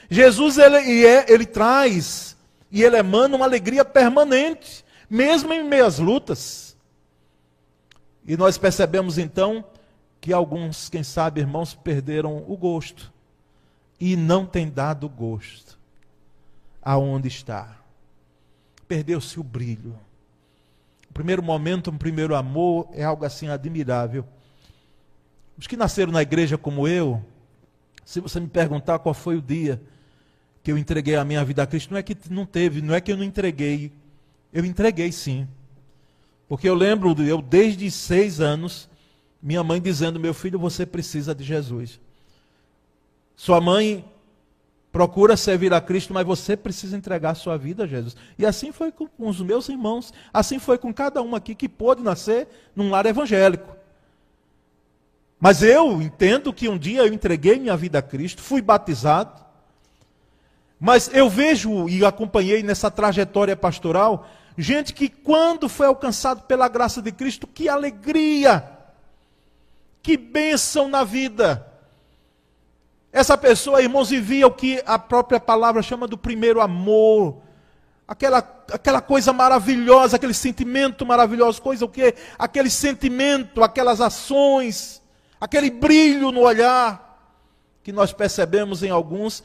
Jesus 0.09 0.59
ele, 0.59 1.07
é, 1.07 1.31
ele 1.33 1.47
traz 1.47 2.37
e 2.71 2.83
ele 2.83 2.97
emana 2.97 3.37
uma 3.37 3.45
alegria 3.45 3.85
permanente 3.85 4.85
mesmo 5.12 5.53
em 5.53 5.62
meias 5.62 5.99
lutas. 5.99 6.75
E 8.27 8.35
nós 8.35 8.57
percebemos 8.57 9.19
então 9.19 9.62
que 10.23 10.33
alguns, 10.33 10.89
quem 10.89 11.03
sabe, 11.03 11.41
irmãos, 11.41 11.75
perderam 11.75 12.43
o 12.49 12.57
gosto 12.57 13.12
e 14.01 14.17
não 14.17 14.47
têm 14.47 14.71
dado 14.71 15.07
gosto 15.09 15.79
aonde 16.81 17.29
está. 17.29 17.77
Perdeu-se 18.89 19.39
o 19.39 19.43
brilho. 19.43 19.99
O 21.12 21.14
primeiro 21.14 21.42
momento, 21.42 21.90
um 21.90 21.99
primeiro 21.99 22.35
amor 22.35 22.88
é 22.92 23.04
algo 23.04 23.25
assim 23.25 23.49
admirável. 23.49 24.25
Os 25.59 25.66
que 25.66 25.76
nasceram 25.76 26.11
na 26.11 26.23
igreja 26.23 26.57
como 26.57 26.88
eu, 26.88 27.23
se 28.04 28.19
você 28.19 28.40
me 28.40 28.49
perguntar 28.49 28.99
qual 28.99 29.14
foi 29.14 29.37
o 29.37 29.42
dia 29.42 29.81
que 30.62 30.73
eu 30.73 30.78
entreguei 30.78 31.16
a 31.16 31.25
minha 31.25 31.45
vida 31.45 31.62
a 31.62 31.66
Cristo, 31.66 31.90
não 31.90 31.99
é 31.99 32.02
que 32.02 32.16
não 32.31 32.47
teve, 32.47 32.81
não 32.81 32.95
é 32.95 33.00
que 33.00 33.12
eu 33.12 33.16
não 33.16 33.25
entreguei 33.25 33.92
eu 34.52 34.64
entreguei 34.64 35.11
sim. 35.11 35.49
Porque 36.49 36.69
eu 36.69 36.75
lembro, 36.75 37.14
eu 37.23 37.40
desde 37.40 37.90
seis 37.90 38.40
anos, 38.40 38.88
minha 39.42 39.64
mãe 39.64 39.81
dizendo: 39.81 40.21
Meu 40.21 40.35
filho, 40.35 40.59
você 40.59 40.85
precisa 40.85 41.35
de 41.35 41.42
Jesus. 41.42 41.99
Sua 43.35 43.61
mãe 43.61 44.04
procura 44.92 45.37
servir 45.37 45.72
a 45.72 45.80
Cristo, 45.80 46.12
mas 46.12 46.26
você 46.26 46.56
precisa 46.56 46.96
entregar 46.96 47.34
sua 47.34 47.56
vida 47.56 47.84
a 47.84 47.87
Jesus. 47.87 48.14
E 48.38 48.44
assim 48.46 48.70
foi 48.70 48.92
com 48.92 49.08
os 49.18 49.40
meus 49.40 49.68
irmãos, 49.68 50.12
assim 50.32 50.58
foi 50.58 50.76
com 50.78 50.92
cada 50.92 51.22
um 51.22 51.34
aqui 51.34 51.54
que 51.54 51.68
pôde 51.68 52.02
nascer 52.02 52.46
num 52.76 52.90
lar 52.90 53.06
evangélico. 53.06 53.75
Mas 55.40 55.62
eu 55.62 56.00
entendo 56.00 56.52
que 56.52 56.68
um 56.68 56.78
dia 56.78 57.00
eu 57.00 57.12
entreguei 57.12 57.58
minha 57.58 57.76
vida 57.76 57.99
a 57.99 58.02
Cristo, 58.02 58.42
fui 58.42 58.61
batizado, 58.61 59.42
mas 60.78 61.11
eu 61.12 61.28
vejo 61.30 61.88
e 61.88 62.04
acompanhei 62.04 62.62
nessa 62.62 62.90
trajetória 62.90 63.56
pastoral 63.56 64.28
Gente 64.56 64.92
que, 64.92 65.08
quando 65.08 65.68
foi 65.68 65.87
alcançado 65.87 66.42
pela 66.42 66.68
graça 66.68 67.00
de 67.00 67.11
Cristo, 67.11 67.46
que 67.46 67.68
alegria, 67.68 68.68
que 70.02 70.16
bênção 70.16 70.88
na 70.88 71.04
vida. 71.04 71.66
Essa 73.12 73.37
pessoa, 73.37 73.83
irmãos, 73.83 74.09
vivia 74.09 74.47
o 74.47 74.50
que 74.50 74.83
a 74.87 74.99
própria 74.99 75.38
palavra 75.38 75.83
chama 75.83 76.09
do 76.09 76.16
primeiro 76.16 76.62
amor. 76.62 77.42
Aquela, 78.09 78.38
aquela 78.73 79.02
coisa 79.02 79.33
maravilhosa, 79.35 80.16
aquele 80.16 80.33
sentimento 80.33 81.04
maravilhoso, 81.04 81.61
coisa 81.61 81.85
o 81.85 81.88
quê? 81.88 82.14
Aquele 82.38 82.71
sentimento, 82.71 83.62
aquelas 83.62 84.00
ações, 84.00 85.02
aquele 85.38 85.71
brilho 85.71 86.33
no 86.33 86.40
olhar 86.40 87.12
que 87.83 87.92
nós 87.92 88.12
percebemos 88.12 88.83
em 88.83 88.90
alguns 88.90 89.45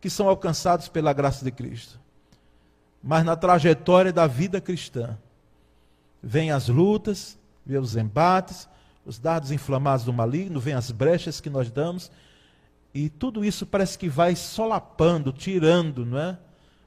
que 0.00 0.10
são 0.10 0.28
alcançados 0.28 0.88
pela 0.88 1.12
graça 1.12 1.44
de 1.44 1.52
Cristo. 1.52 2.00
Mas 3.02 3.24
na 3.24 3.36
trajetória 3.36 4.12
da 4.12 4.26
vida 4.26 4.60
cristã, 4.60 5.16
vem 6.22 6.50
as 6.50 6.68
lutas, 6.68 7.38
vem 7.64 7.78
os 7.78 7.94
embates, 7.96 8.68
os 9.04 9.18
dados 9.18 9.50
inflamados 9.50 10.04
do 10.04 10.12
maligno, 10.12 10.58
vem 10.58 10.74
as 10.74 10.90
brechas 10.90 11.40
que 11.40 11.50
nós 11.50 11.70
damos, 11.70 12.10
e 12.94 13.10
tudo 13.10 13.44
isso 13.44 13.66
parece 13.66 13.98
que 13.98 14.08
vai 14.08 14.36
solapando, 14.36 15.32
tirando, 15.32 16.06
não 16.06 16.18
é? 16.18 16.38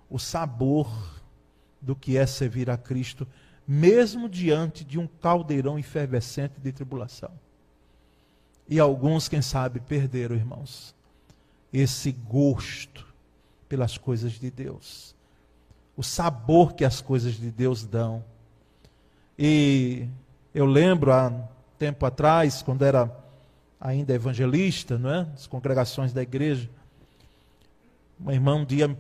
O 0.09 0.17
sabor 0.17 0.89
do 1.81 1.95
que 1.95 2.17
é 2.17 2.25
servir 2.25 2.69
a 2.69 2.77
Cristo, 2.77 3.27
mesmo 3.67 4.29
diante 4.29 4.85
de 4.85 4.97
um 4.97 5.05
caldeirão 5.05 5.77
efervescente 5.77 6.53
de 6.59 6.71
tribulação. 6.71 7.31
E 8.69 8.79
alguns, 8.79 9.27
quem 9.27 9.41
sabe, 9.41 9.81
perderam, 9.81 10.35
irmãos, 10.35 10.95
esse 11.71 12.11
gosto 12.11 13.05
pelas 13.67 13.97
coisas 13.97 14.31
de 14.33 14.49
Deus 14.49 15.17
o 15.97 16.03
sabor 16.03 16.73
que 16.73 16.85
as 16.85 17.01
coisas 17.01 17.33
de 17.33 17.49
Deus 17.49 17.83
dão. 17.83 18.23
E 19.37 20.07
eu 20.53 20.65
lembro 20.65 21.11
há 21.11 21.33
tempo 21.79 22.05
atrás, 22.05 22.61
quando 22.61 22.83
era 22.83 23.11
ainda 23.79 24.13
evangelista, 24.13 24.98
não 24.98 25.10
é? 25.10 25.27
As 25.34 25.48
congregações 25.48 26.13
da 26.13 26.22
igreja. 26.22 26.69
Uma 28.19 28.34
irmã 28.34 28.55
um 28.55 28.65
dia 28.65 28.98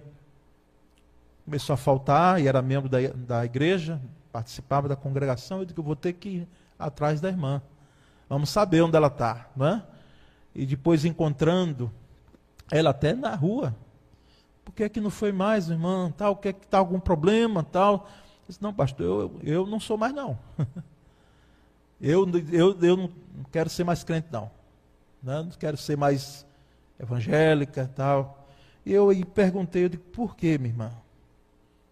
começou 1.45 1.73
a 1.73 1.77
faltar 1.77 2.41
e 2.41 2.47
era 2.47 2.61
membro 2.61 2.89
da, 2.89 2.99
da 3.15 3.45
igreja, 3.45 4.01
participava 4.31 4.87
da 4.87 4.95
congregação. 4.95 5.59
Eu 5.59 5.65
disse 5.65 5.73
que 5.73 5.79
eu 5.79 5.83
vou 5.83 5.95
ter 5.95 6.13
que 6.13 6.29
ir 6.29 6.47
atrás 6.77 7.19
da 7.19 7.29
irmã. 7.29 7.61
Vamos 8.29 8.49
saber 8.49 8.81
onde 8.81 8.95
ela 8.95 9.07
está, 9.07 9.49
não 9.55 9.65
é? 9.65 9.83
E 10.53 10.65
depois 10.65 11.05
encontrando 11.05 11.91
ela 12.69 12.89
até 12.89 13.13
na 13.13 13.33
rua, 13.33 13.75
por 14.65 14.73
que 14.73 14.83
é 14.83 14.89
que 14.89 14.99
não 14.99 15.09
foi 15.09 15.31
mais, 15.31 15.69
irmã? 15.69 16.11
Tal, 16.17 16.35
quer 16.35 16.53
que 16.53 16.65
está 16.65 16.77
algum 16.77 16.99
problema, 16.99 17.63
tal? 17.63 18.09
Eu 18.41 18.47
disse, 18.49 18.61
não, 18.61 18.73
pastor, 18.73 19.05
eu, 19.05 19.39
eu 19.43 19.65
não 19.65 19.79
sou 19.79 19.97
mais 19.97 20.13
não. 20.13 20.37
eu, 22.01 22.27
eu, 22.51 22.77
eu 22.81 22.97
não 22.97 23.09
quero 23.51 23.69
ser 23.69 23.85
mais 23.85 24.03
crente 24.03 24.27
não. 24.29 24.51
Né? 25.21 25.43
não 25.43 25.49
quero 25.49 25.77
ser 25.77 25.97
mais 25.97 26.45
evangélica 26.99 27.89
tal. 27.95 28.47
E 28.85 28.93
eu 28.93 29.09
perguntei, 29.33 29.83
eu 29.83 29.89
digo, 29.89 30.03
por 30.03 30.35
que, 30.35 30.57
minha 30.57 30.71
irmã? 30.71 30.91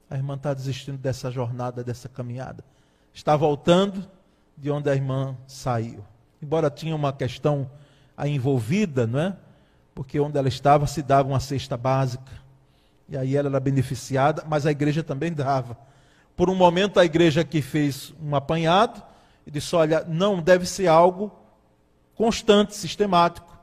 A 0.10 0.16
irmã 0.16 0.36
está 0.36 0.54
desistindo 0.54 0.98
dessa 0.98 1.30
jornada, 1.30 1.84
dessa 1.84 2.08
caminhada. 2.08 2.64
Está 3.14 3.36
voltando 3.36 4.06
de 4.58 4.72
onde 4.72 4.90
a 4.90 4.96
irmã 4.96 5.36
saiu. 5.48 6.04
Embora 6.42 6.70
tinha 6.70 6.96
uma 6.96 7.12
questão 7.12 7.70
aí 8.16 8.34
envolvida, 8.34 9.06
não 9.06 9.20
é? 9.20 9.36
Porque 9.94 10.20
onde 10.20 10.38
ela 10.38 10.48
estava 10.48 10.88
se 10.88 11.02
dava 11.02 11.30
uma 11.30 11.40
cesta 11.40 11.76
básica. 11.76 12.32
E 13.10 13.18
aí 13.18 13.36
ela 13.36 13.50
era 13.50 13.60
beneficiada, 13.60 14.44
mas 14.48 14.66
a 14.66 14.72
igreja 14.72 15.04
também 15.04 15.34
dava. 15.34 15.78
Por 16.36 16.50
um 16.50 16.56
momento 16.56 17.00
a 17.00 17.06
igreja 17.06 17.44
que 17.44 17.62
fez 17.62 18.14
um 18.22 18.36
apanhado 18.36 19.02
e 19.46 19.52
disse: 19.52 19.76
olha, 19.76 20.04
não 20.08 20.42
deve 20.42 20.66
ser 20.66 20.88
algo 20.88 21.32
constante, 22.16 22.76
sistemático. 22.76 23.58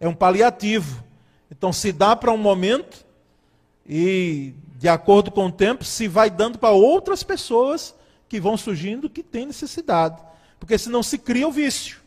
É 0.00 0.08
um 0.08 0.14
paliativo. 0.14 1.04
Então 1.50 1.72
se 1.72 1.92
dá 1.92 2.14
para 2.14 2.32
um 2.32 2.38
momento 2.38 3.06
e, 3.88 4.54
de 4.76 4.88
acordo 4.88 5.30
com 5.30 5.46
o 5.46 5.52
tempo, 5.52 5.84
se 5.84 6.06
vai 6.08 6.30
dando 6.30 6.58
para 6.58 6.70
outras 6.70 7.22
pessoas 7.22 7.94
que 8.28 8.38
vão 8.38 8.56
surgindo 8.56 9.08
que 9.08 9.22
têm 9.22 9.46
necessidade. 9.46 10.22
Porque 10.60 10.76
senão 10.76 11.02
se 11.02 11.18
cria 11.18 11.48
o 11.48 11.52
vício. 11.52 11.98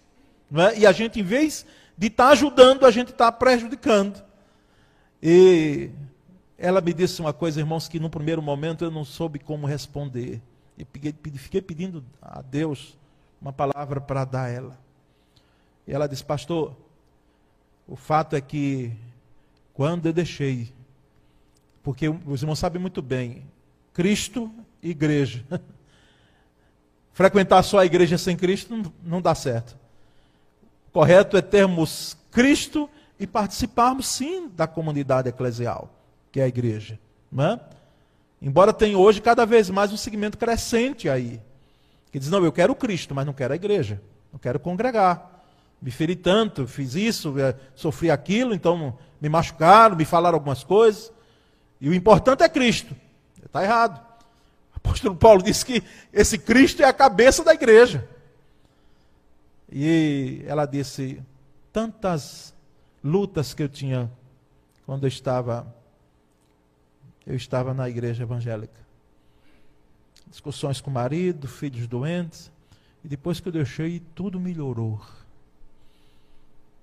É? 0.54 0.80
E 0.80 0.86
a 0.86 0.92
gente, 0.92 1.20
em 1.20 1.24
vez 1.24 1.66
de 1.98 2.08
estar 2.08 2.28
tá 2.28 2.32
ajudando, 2.32 2.86
a 2.86 2.92
gente 2.92 3.12
está 3.12 3.32
prejudicando. 3.32 4.22
E 5.22 5.90
ela 6.58 6.82
me 6.82 6.94
disse 6.94 7.22
uma 7.22 7.34
coisa, 7.34 7.60
irmãos, 7.60 7.88
que 7.88 8.00
no 8.00 8.10
primeiro 8.10 8.42
momento 8.42 8.84
eu 8.84 8.92
não 8.92 9.06
soube 9.06 9.40
como 9.40 9.66
responder. 9.66 10.42
E 10.78 10.86
fiquei 11.38 11.62
pedindo 11.62 12.04
a 12.22 12.42
Deus 12.42 12.98
uma 13.42 13.54
palavra 13.54 14.00
para 14.00 14.26
dar 14.26 14.44
a 14.44 14.50
ela. 14.50 14.80
E 15.92 15.94
ela 15.94 16.08
disse, 16.08 16.24
pastor, 16.24 16.74
o 17.86 17.98
fato 17.98 18.34
é 18.34 18.40
que 18.40 18.94
quando 19.74 20.06
eu 20.06 20.14
deixei, 20.14 20.72
porque 21.84 22.08
os 22.08 22.42
irmãos 22.42 22.60
sabem 22.60 22.82
muito 22.82 23.02
bem, 23.02 23.44
Cristo 23.94 24.50
e 24.82 24.92
igreja. 24.92 25.44
Frequentar 27.12 27.62
só 27.64 27.80
a 27.80 27.86
igreja 27.86 28.18
sem 28.18 28.38
Cristo 28.38 28.94
não, 29.04 29.22
dá 29.22 29.36
certo. 29.36 29.78
Correto 30.94 31.36
é 31.36 31.42
termos 31.42 32.16
Cristo 32.32 32.90
e 33.20 33.28
participarmos 33.28 34.08
sim 34.08 34.48
da 34.48 34.68
comunidade 34.68 35.28
eclesial 35.28 35.94
que 36.32 36.40
é 36.40 36.44
a 36.46 36.48
igreja. 36.48 36.98
Não 37.30 37.44
é? 37.44 37.60
Embora 38.42 38.72
tenha 38.72 38.98
hoje 38.98 39.20
cada 39.20 39.46
vez 39.46 39.70
mais 39.70 39.92
um 39.92 39.98
segmento 39.98 40.38
crescente 40.38 41.10
aí. 41.10 41.42
Que 42.14 42.18
diz, 42.18 42.30
não, 42.30 42.42
eu 42.46 42.52
quero 42.54 42.74
Cristo, 42.76 43.14
mas 43.14 43.26
não 43.26 43.34
quero 43.34 43.52
a 43.52 43.58
igreja. 43.58 44.02
Não 44.32 44.40
quero 44.40 44.58
congregar. 44.58 45.31
Me 45.82 45.90
feri 45.90 46.16
tanto, 46.16 46.68
fiz 46.68 46.94
isso, 46.94 47.40
é, 47.40 47.56
sofri 47.76 48.12
aquilo, 48.12 48.54
então 48.54 48.98
me 49.20 49.28
machucaram, 49.28 49.96
me 49.96 50.06
falaram 50.06 50.36
algumas 50.36 50.64
coisas. 50.64 51.12
E 51.80 51.90
o 51.90 51.94
importante 51.94 52.44
é 52.44 52.50
Cristo. 52.50 52.96
Está 53.44 53.64
errado. 53.64 54.00
O 54.74 54.78
apóstolo 54.78 55.16
Paulo 55.16 55.42
disse 55.44 55.66
que 55.66 55.84
esse 56.14 56.38
Cristo 56.38 56.84
é 56.84 56.86
a 56.86 56.94
cabeça 56.94 57.44
da 57.44 57.54
igreja. 57.54 58.08
E 59.72 60.44
ela 60.46 60.66
disse: 60.66 61.22
tantas 61.74 62.54
lutas 63.04 63.54
que 63.54 63.64
eu 63.64 63.70
tinha 63.70 64.12
quando 64.86 65.06
eu 65.06 65.08
estava 65.08 65.74
eu 67.26 67.36
estava 67.36 67.74
na 67.74 67.90
igreja 67.90 68.24
evangélica. 68.24 68.80
Discussões 70.28 70.82
com 70.82 70.90
o 70.90 70.94
marido, 70.94 71.48
filhos 71.48 71.88
doentes. 71.88 72.52
E 73.04 73.08
depois 73.08 73.40
que 73.40 73.48
eu 73.48 73.52
deixei, 73.52 74.02
tudo 74.16 74.40
melhorou. 74.40 75.00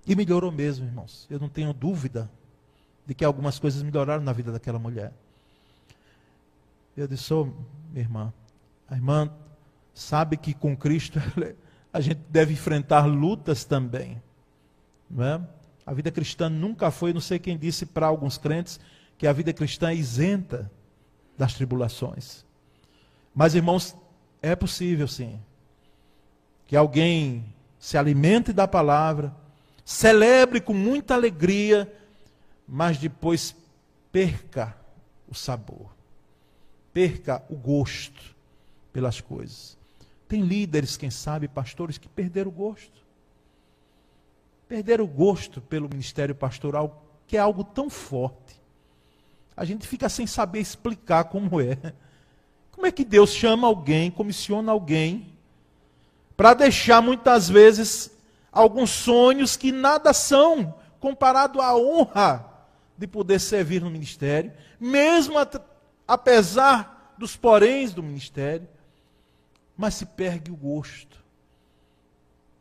E 0.08 0.16
melhorou 0.16 0.50
mesmo, 0.50 0.86
irmãos. 0.86 1.26
Eu 1.28 1.38
não 1.38 1.50
tenho 1.50 1.70
dúvida 1.74 2.30
de 3.06 3.14
que 3.14 3.26
algumas 3.26 3.58
coisas 3.58 3.82
melhoraram 3.82 4.24
na 4.24 4.32
vida 4.32 4.50
daquela 4.50 4.78
mulher. 4.78 5.12
Eu 6.96 7.06
disse, 7.06 7.32
oh, 7.34 7.44
minha 7.90 8.04
irmã, 8.04 8.32
a 8.88 8.94
irmã 8.94 9.30
sabe 9.92 10.38
que 10.38 10.54
com 10.54 10.74
Cristo 10.74 11.20
a 11.92 12.00
gente 12.00 12.20
deve 12.30 12.54
enfrentar 12.54 13.04
lutas 13.04 13.66
também. 13.66 14.20
Não 15.10 15.24
é? 15.24 15.40
A 15.84 15.92
vida 15.92 16.10
cristã 16.10 16.48
nunca 16.48 16.90
foi, 16.90 17.12
não 17.12 17.20
sei 17.20 17.38
quem 17.38 17.58
disse 17.58 17.84
para 17.84 18.06
alguns 18.06 18.38
crentes, 18.38 18.80
que 19.18 19.26
a 19.26 19.32
vida 19.32 19.52
cristã 19.52 19.90
é 19.90 19.94
isenta 19.94 20.70
das 21.36 21.52
tribulações. 21.52 22.46
Mas, 23.34 23.54
irmãos, 23.54 23.94
é 24.40 24.56
possível 24.56 25.06
sim 25.06 25.38
que 26.66 26.76
alguém 26.76 27.54
se 27.78 27.96
alimente 27.96 28.52
da 28.52 28.66
palavra, 28.66 29.34
celebre 29.88 30.60
com 30.60 30.74
muita 30.74 31.14
alegria, 31.14 31.90
mas 32.66 32.98
depois 32.98 33.54
perca 34.12 34.76
o 35.28 35.34
sabor, 35.34 35.94
perca 36.92 37.42
o 37.48 37.56
gosto 37.56 38.34
pelas 38.92 39.20
coisas. 39.20 39.78
Tem 40.26 40.42
líderes, 40.42 40.96
quem 40.96 41.10
sabe, 41.10 41.48
pastores, 41.48 41.96
que 41.96 42.08
perderam 42.08 42.50
o 42.50 42.54
gosto. 42.54 43.06
Perderam 44.68 45.04
o 45.04 45.08
gosto 45.08 45.60
pelo 45.62 45.88
ministério 45.88 46.34
pastoral, 46.34 47.02
que 47.26 47.36
é 47.36 47.40
algo 47.40 47.64
tão 47.64 47.88
forte 47.88 48.58
a 49.58 49.64
gente 49.64 49.88
fica 49.88 50.08
sem 50.08 50.24
saber 50.24 50.60
explicar 50.60 51.24
como 51.24 51.60
é. 51.60 51.76
Como 52.70 52.86
é 52.86 52.92
que 52.92 53.04
Deus 53.04 53.30
chama 53.30 53.66
alguém, 53.66 54.08
comissiona 54.08 54.70
alguém, 54.70 55.32
para 56.36 56.54
deixar 56.54 57.02
muitas 57.02 57.48
vezes 57.48 58.08
alguns 58.52 58.90
sonhos 58.90 59.56
que 59.56 59.72
nada 59.72 60.12
são 60.12 60.74
comparado 61.00 61.60
à 61.60 61.76
honra 61.76 62.44
de 62.96 63.06
poder 63.06 63.38
servir 63.38 63.80
no 63.80 63.90
ministério, 63.90 64.52
mesmo 64.80 65.36
apesar 66.06 67.14
dos 67.16 67.36
poréns 67.36 67.92
do 67.92 68.02
ministério, 68.02 68.68
mas 69.76 69.94
se 69.94 70.06
perde 70.06 70.50
o 70.50 70.56
gosto. 70.56 71.16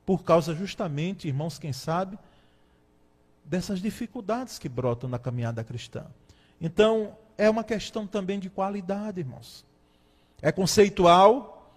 Por 0.06 0.24
causa 0.24 0.54
justamente, 0.54 1.28
irmãos, 1.28 1.58
quem 1.58 1.74
sabe, 1.74 2.18
dessas 3.44 3.82
dificuldades 3.82 4.60
que 4.60 4.70
brotam 4.70 5.10
na 5.10 5.18
caminhada 5.18 5.64
cristã. 5.64 6.06
Então, 6.62 7.18
é 7.38 7.50
uma 7.50 7.64
questão 7.64 8.06
também 8.06 8.40
de 8.40 8.50
qualidade, 8.50 9.20
irmãos. 9.20 9.66
É 10.42 10.52
conceitual. 10.52 11.72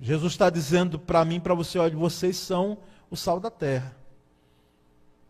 Jesus 0.00 0.32
está 0.32 0.50
dizendo 0.50 0.98
para 0.98 1.24
mim, 1.24 1.38
para 1.38 1.54
você, 1.54 1.78
olha, 1.78 1.96
vocês 1.96 2.36
são 2.36 2.78
o 3.12 3.16
sal 3.16 3.38
da 3.38 3.50
terra. 3.50 3.94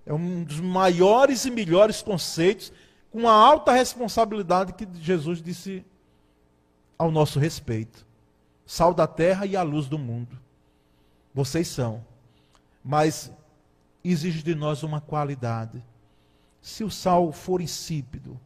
É 0.07 0.14
um 0.14 0.45
dos 0.45 0.61
maiores 0.61 1.45
e 1.45 1.51
melhores 1.51 2.01
conceitos, 2.01 2.73
com 3.11 3.29
a 3.29 3.33
alta 3.33 3.73
responsabilidade 3.73 4.73
que 4.73 4.88
Jesus 5.01 5.42
disse 5.42 5.85
ao 6.97 7.11
nosso 7.11 7.40
respeito. 7.40 8.07
Sal 8.64 8.95
da 8.95 9.09
terra 9.09 9.47
e 9.47 9.57
a 9.57 9.64
luz 9.64 9.88
do 9.88 9.99
mundo. 9.99 10.38
Vocês 11.35 11.66
são. 11.66 12.05
Mas 12.85 13.33
exige 14.05 14.45
de 14.45 14.55
nós 14.55 14.85
uma 14.85 15.01
qualidade. 15.01 15.85
Se 16.61 16.85
o 16.85 16.90
sal 16.90 17.33
for 17.33 17.61
insípido, 17.61 18.40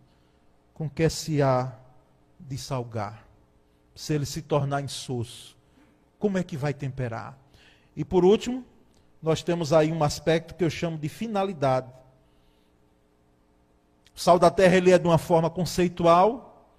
com 0.73 0.89
que 0.89 1.09
se 1.11 1.43
há 1.43 1.75
de 2.41 2.57
salgar? 2.57 3.27
Se 3.95 4.15
ele 4.15 4.25
se 4.25 4.41
tornar 4.41 4.81
insosso, 4.81 5.55
como 6.19 6.39
é 6.39 6.43
que 6.43 6.57
vai 6.57 6.73
temperar? 6.73 7.39
E 7.95 8.03
por 8.03 8.25
último, 8.25 8.65
nós 9.27 9.43
temos 9.43 9.73
aí 9.73 9.91
um 9.91 10.05
aspecto 10.05 10.55
que 10.55 10.63
eu 10.63 10.71
chamo 10.71 10.97
de 10.97 11.09
finalidade. 11.09 11.93
O 14.15 14.21
sal 14.21 14.39
da 14.39 14.51
terra 14.51 14.77
ele 14.77 14.93
é 14.93 14.99
de 14.99 15.07
uma 15.07 15.19
forma 15.19 15.51
conceitual, 15.51 16.71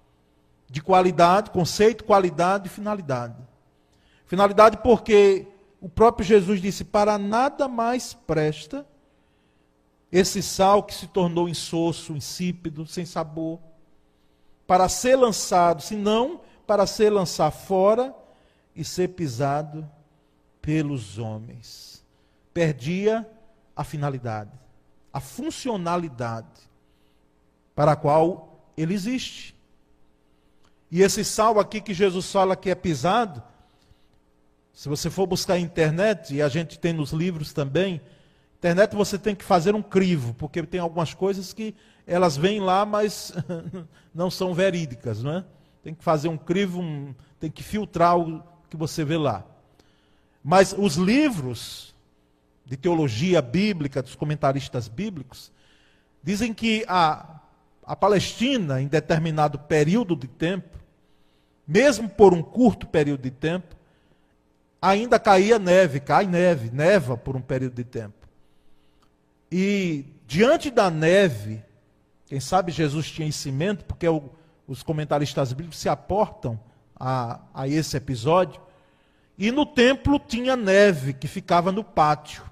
de 0.68 0.80
qualidade, 0.80 1.50
conceito, 1.50 2.04
qualidade 2.04 2.66
e 2.66 2.70
finalidade. 2.70 3.36
Finalidade 4.24 4.78
porque 4.78 5.46
o 5.78 5.88
próprio 5.88 6.26
Jesus 6.26 6.60
disse: 6.60 6.84
para 6.84 7.18
nada 7.18 7.68
mais 7.68 8.14
presta 8.14 8.86
esse 10.10 10.42
sal 10.42 10.82
que 10.82 10.94
se 10.94 11.06
tornou 11.06 11.48
insosso, 11.48 12.14
insípido, 12.14 12.86
sem 12.86 13.04
sabor 13.04 13.60
para 14.66 14.86
ser 14.86 15.16
lançado, 15.16 15.82
senão 15.82 16.42
para 16.66 16.86
ser 16.86 17.10
lançado 17.10 17.52
fora 17.52 18.14
e 18.76 18.84
ser 18.84 19.08
pisado 19.08 19.88
pelos 20.60 21.18
homens. 21.18 21.97
Perdia 22.52 23.28
a 23.76 23.84
finalidade, 23.84 24.50
a 25.12 25.20
funcionalidade 25.20 26.68
para 27.74 27.92
a 27.92 27.96
qual 27.96 28.72
ele 28.76 28.94
existe. 28.94 29.54
E 30.90 31.02
esse 31.02 31.24
sal 31.24 31.60
aqui 31.60 31.80
que 31.80 31.94
Jesus 31.94 32.30
fala 32.30 32.56
que 32.56 32.70
é 32.70 32.74
pisado, 32.74 33.42
se 34.72 34.88
você 34.88 35.10
for 35.10 35.26
buscar 35.26 35.54
a 35.54 35.58
internet, 35.58 36.34
e 36.34 36.42
a 36.42 36.48
gente 36.48 36.78
tem 36.78 36.92
nos 36.92 37.10
livros 37.10 37.52
também, 37.52 38.00
internet 38.56 38.96
você 38.96 39.18
tem 39.18 39.34
que 39.34 39.44
fazer 39.44 39.74
um 39.74 39.82
crivo, 39.82 40.34
porque 40.34 40.62
tem 40.62 40.80
algumas 40.80 41.14
coisas 41.14 41.52
que 41.52 41.74
elas 42.06 42.36
vêm 42.36 42.60
lá, 42.60 42.84
mas 42.84 43.32
não 44.14 44.30
são 44.30 44.54
verídicas, 44.54 45.22
não 45.22 45.32
é? 45.32 45.44
Tem 45.82 45.94
que 45.94 46.02
fazer 46.02 46.28
um 46.28 46.36
crivo, 46.36 46.80
um, 46.80 47.14
tem 47.38 47.50
que 47.50 47.62
filtrar 47.62 48.18
o 48.18 48.42
que 48.68 48.76
você 48.76 49.04
vê 49.04 49.16
lá. 49.16 49.44
Mas 50.42 50.74
os 50.76 50.96
livros 50.96 51.94
de 52.68 52.76
teologia 52.76 53.40
bíblica, 53.40 54.02
dos 54.02 54.14
comentaristas 54.14 54.88
bíblicos, 54.88 55.50
dizem 56.22 56.52
que 56.52 56.84
a, 56.86 57.40
a 57.84 57.96
Palestina, 57.96 58.80
em 58.80 58.86
determinado 58.86 59.58
período 59.58 60.14
de 60.14 60.28
tempo, 60.28 60.78
mesmo 61.66 62.08
por 62.08 62.34
um 62.34 62.42
curto 62.42 62.86
período 62.86 63.22
de 63.22 63.30
tempo, 63.30 63.74
ainda 64.80 65.18
caía 65.18 65.58
neve, 65.58 65.98
cai 65.98 66.26
neve, 66.26 66.70
neva 66.70 67.16
por 67.16 67.34
um 67.34 67.40
período 67.40 67.74
de 67.74 67.84
tempo. 67.84 68.28
E 69.50 70.04
diante 70.26 70.70
da 70.70 70.90
neve, 70.90 71.62
quem 72.26 72.40
sabe 72.40 72.70
Jesus 72.70 73.10
tinha 73.10 73.28
mente, 73.52 73.84
porque 73.84 74.06
o, 74.06 74.30
os 74.66 74.82
comentaristas 74.82 75.52
bíblicos 75.52 75.78
se 75.78 75.88
aportam 75.88 76.60
a, 77.00 77.40
a 77.54 77.66
esse 77.66 77.96
episódio. 77.96 78.60
E 79.38 79.50
no 79.50 79.64
templo 79.64 80.18
tinha 80.18 80.56
neve 80.56 81.14
que 81.14 81.26
ficava 81.26 81.72
no 81.72 81.82
pátio. 81.82 82.47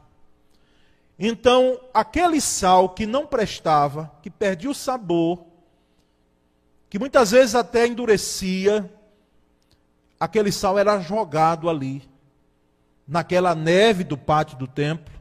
Então, 1.18 1.80
aquele 1.94 2.40
sal 2.40 2.90
que 2.90 3.06
não 3.06 3.26
prestava, 3.26 4.12
que 4.22 4.30
perdia 4.30 4.70
o 4.70 4.74
sabor, 4.74 5.44
que 6.90 6.98
muitas 6.98 7.30
vezes 7.30 7.54
até 7.54 7.86
endurecia, 7.86 8.90
aquele 10.20 10.52
sal 10.52 10.78
era 10.78 11.00
jogado 11.00 11.70
ali, 11.70 12.02
naquela 13.08 13.54
neve 13.54 14.04
do 14.04 14.18
pátio 14.18 14.58
do 14.58 14.66
templo. 14.66 15.14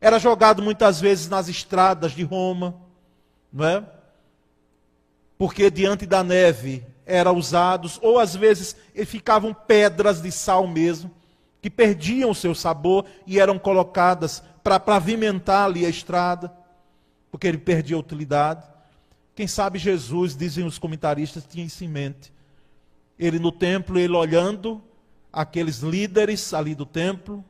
Era 0.00 0.18
jogado 0.18 0.62
muitas 0.62 1.00
vezes 1.00 1.28
nas 1.28 1.48
estradas 1.48 2.12
de 2.12 2.24
Roma, 2.24 2.74
não 3.52 3.64
é? 3.64 3.84
Porque 5.38 5.70
diante 5.70 6.04
da 6.04 6.24
neve 6.24 6.84
eram 7.06 7.36
usados, 7.36 7.98
ou 8.02 8.18
às 8.18 8.34
vezes 8.34 8.76
ficavam 9.06 9.54
pedras 9.54 10.20
de 10.20 10.32
sal 10.32 10.66
mesmo, 10.66 11.10
que 11.60 11.70
perdiam 11.70 12.30
o 12.30 12.34
seu 12.34 12.54
sabor 12.54 13.04
e 13.24 13.38
eram 13.38 13.58
colocadas 13.58 14.42
para 14.62 14.78
pavimentar 14.78 15.66
ali 15.66 15.84
a 15.84 15.88
estrada, 15.88 16.52
porque 17.30 17.46
ele 17.46 17.58
perdia 17.58 17.96
a 17.96 18.00
utilidade. 18.00 18.64
Quem 19.34 19.46
sabe 19.46 19.78
Jesus, 19.78 20.36
dizem 20.36 20.64
os 20.64 20.78
comentaristas, 20.78 21.46
tinha 21.46 21.64
isso 21.64 21.82
em 21.84 21.88
mente. 21.88 22.32
Ele 23.18 23.38
no 23.38 23.50
templo, 23.50 23.98
ele 23.98 24.14
olhando 24.14 24.82
aqueles 25.32 25.78
líderes 25.78 26.52
ali 26.52 26.74
do 26.74 26.84
templo, 26.84 27.44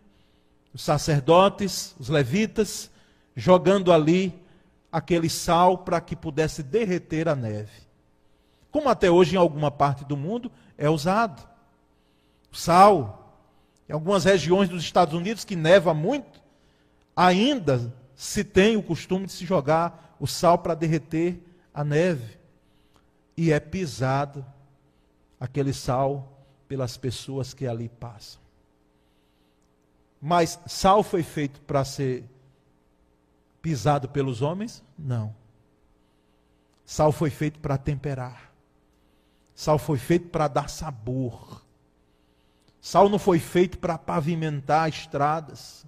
os 0.73 0.83
sacerdotes, 0.83 1.95
os 1.99 2.09
levitas, 2.09 2.91
jogando 3.35 3.93
ali 3.93 4.35
aquele 4.91 5.29
sal 5.29 5.79
para 5.79 6.01
que 6.01 6.15
pudesse 6.15 6.63
derreter 6.63 7.29
a 7.29 7.35
neve. 7.35 7.73
Como 8.71 8.89
até 8.89 9.11
hoje 9.11 9.35
em 9.35 9.39
alguma 9.39 9.71
parte 9.71 10.05
do 10.05 10.17
mundo 10.17 10.51
é 10.79 10.89
usado. 10.89 11.47
O 12.51 12.57
sal, 12.57 13.39
em 13.89 13.93
algumas 13.93 14.25
regiões 14.25 14.69
dos 14.69 14.83
Estados 14.83 15.15
Unidos 15.15 15.45
que 15.45 15.57
neva 15.57 15.93
muito, 15.93 16.42
ainda 17.17 17.93
se 18.15 18.45
tem 18.45 18.77
o 18.77 18.83
costume 18.83 19.27
de 19.27 19.33
se 19.33 19.45
jogar 19.45 20.17
o 20.19 20.27
sal 20.27 20.59
para 20.59 20.75
derreter 20.75 21.43
a 21.75 21.83
neve. 21.83 22.39
E 23.37 23.51
é 23.51 23.59
pisado 23.59 24.45
aquele 25.41 25.73
sal 25.73 26.47
pelas 26.69 26.97
pessoas 26.97 27.53
que 27.53 27.67
ali 27.67 27.89
passam. 27.89 28.41
Mas 30.21 30.61
sal 30.67 31.03
foi 31.03 31.23
feito 31.23 31.61
para 31.63 31.85
ser 31.85 32.25
pisado 33.61 34.09
pelos 34.09 34.41
homens? 34.43 34.85
Não. 34.97 35.35
Sal 36.85 37.11
foi 37.11 37.31
feito 37.31 37.59
para 37.59 37.77
temperar. 37.77 38.53
Sal 39.55 39.79
foi 39.79 39.99
feito 39.99 40.29
para 40.29 40.49
dar 40.49 40.69
sabor. 40.69 41.65
Sal 42.81 43.09
não 43.09 43.19
foi 43.19 43.39
feito 43.39 43.79
para 43.79 43.97
pavimentar 43.99 44.89
estradas. 44.89 45.87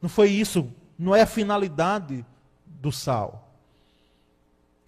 Não 0.00 0.08
foi 0.08 0.30
isso, 0.30 0.70
não 0.98 1.14
é 1.14 1.22
a 1.22 1.26
finalidade 1.26 2.24
do 2.66 2.90
sal. 2.90 3.48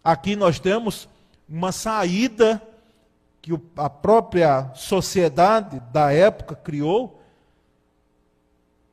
Aqui 0.03 0.35
nós 0.35 0.59
temos 0.59 1.09
uma 1.49 1.73
saída 1.73 2.61
que 3.41 3.53
a 3.77 3.91
própria 3.91 4.73
sociedade 4.75 5.81
da 5.93 6.13
época 6.13 6.55
criou 6.55 7.21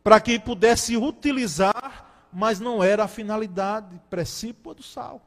para 0.04 0.20
que 0.20 0.40
pudesse 0.40 0.98
utilizar 0.98 2.10
mas 2.32 2.60
não 2.60 2.84
era 2.84 3.04
a 3.04 3.08
finalidade 3.08 4.00
precípua 4.10 4.74
do 4.74 4.84
sal. 4.84 5.22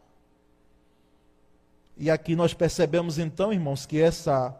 E 1.97 2.11
aqui 2.11 2.35
nós 2.35 2.55
percebemos 2.55 3.19
então, 3.19 3.53
irmãos, 3.53 3.85
que 3.85 4.01
essa 4.01 4.57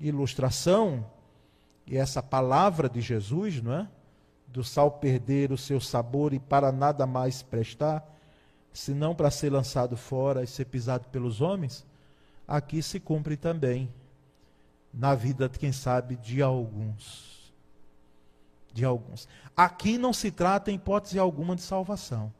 ilustração 0.00 1.06
e 1.86 1.96
essa 1.96 2.22
palavra 2.22 2.88
de 2.88 3.00
Jesus, 3.00 3.62
não 3.62 3.72
é? 3.72 3.88
Do 4.54 4.62
sal 4.62 4.90
perder 4.90 5.52
o 5.52 5.58
seu 5.58 5.80
sabor 5.80 6.32
e 6.32 6.38
para 6.38 6.70
nada 6.70 7.06
mais 7.06 7.42
prestar, 7.42 8.08
senão 8.72 9.14
para 9.14 9.30
ser 9.30 9.50
lançado 9.50 9.96
fora 9.96 10.42
e 10.42 10.46
ser 10.46 10.64
pisado 10.66 11.08
pelos 11.08 11.40
homens, 11.40 11.84
aqui 12.48 12.80
se 12.80 12.98
cumpre 12.98 13.36
também 13.36 13.92
na 14.92 15.14
vida, 15.14 15.48
quem 15.48 15.72
sabe, 15.72 16.14
de 16.14 16.40
alguns 16.40 17.34
de 18.74 18.84
alguns. 18.84 19.28
Aqui 19.56 19.96
não 19.96 20.12
se 20.12 20.32
trata, 20.32 20.70
em 20.70 20.74
hipótese 20.74 21.18
alguma, 21.18 21.54
de 21.54 21.62
salvação. 21.62 22.34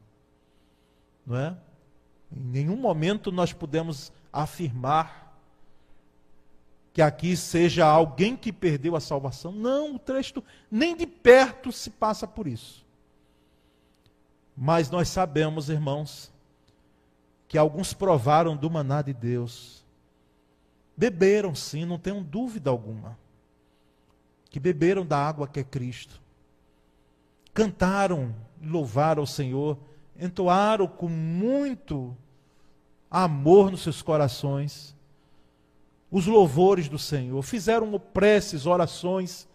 Não 1.24 1.36
é? 1.36 1.56
Em 2.36 2.40
nenhum 2.40 2.76
momento 2.76 3.30
nós 3.30 3.52
podemos 3.52 4.12
afirmar 4.32 5.23
que 6.94 7.02
aqui 7.02 7.36
seja 7.36 7.84
alguém 7.84 8.34
que 8.34 8.50
perdeu 8.50 8.96
a 8.96 9.00
salvação. 9.00 9.52
Não, 9.52 9.96
o 9.96 9.98
texto 9.98 10.42
nem 10.70 10.96
de 10.96 11.06
perto 11.06 11.70
se 11.70 11.90
passa 11.90 12.26
por 12.26 12.46
isso. 12.46 12.86
Mas 14.56 14.88
nós 14.88 15.10
sabemos, 15.10 15.68
irmãos, 15.68 16.32
que 17.46 17.58
alguns 17.58 17.92
provaram 17.92 18.56
do 18.56 18.70
maná 18.70 19.02
de 19.02 19.12
Deus. 19.12 19.84
Beberam 20.96 21.54
sim, 21.54 21.84
não 21.84 21.98
tenham 21.98 22.22
dúvida 22.22 22.70
alguma. 22.70 23.18
Que 24.48 24.58
beberam 24.58 25.04
da 25.04 25.18
água 25.18 25.46
que 25.46 25.60
é 25.60 25.64
Cristo 25.64 26.24
cantaram, 27.54 28.34
louvaram 28.60 29.22
ao 29.22 29.26
Senhor, 29.26 29.78
entoaram 30.18 30.88
com 30.88 31.08
muito 31.08 32.14
amor 33.08 33.70
nos 33.70 33.82
seus 33.82 34.02
corações 34.02 34.94
os 36.14 36.28
louvores 36.28 36.88
do 36.88 36.96
Senhor, 36.96 37.42
fizeram 37.42 37.98
preces, 37.98 38.66
orações, 38.66 39.48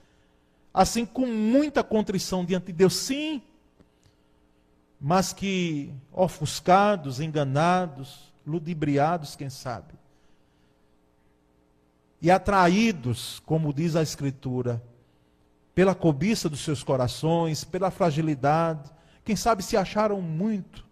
assim 0.74 1.06
com 1.06 1.26
muita 1.26 1.86
contrição 1.86 2.44
diante 2.44 2.66
de 2.66 2.74
Deus, 2.74 2.98
sim, 2.98 3.42
mas 5.00 5.32
que 5.32 5.90
ofuscados, 6.12 7.22
enganados, 7.22 8.34
ludibriados, 8.46 9.38
quem 9.38 9.50
sabe, 9.50 9.94
e 12.22 12.30
atraídos, 12.30 13.42
como 13.46 13.74
diz 13.74 13.96
a 13.96 14.02
Escritura, 14.02 14.84
pela 15.74 15.96
cobiça 15.96 16.50
dos 16.50 16.60
seus 16.60 16.84
corações, 16.84 17.64
pela 17.64 17.90
fragilidade. 17.90 18.92
Quem 19.24 19.38
sabe 19.38 19.64
se 19.64 19.78
acharam 19.78 20.22
muito. 20.22 20.86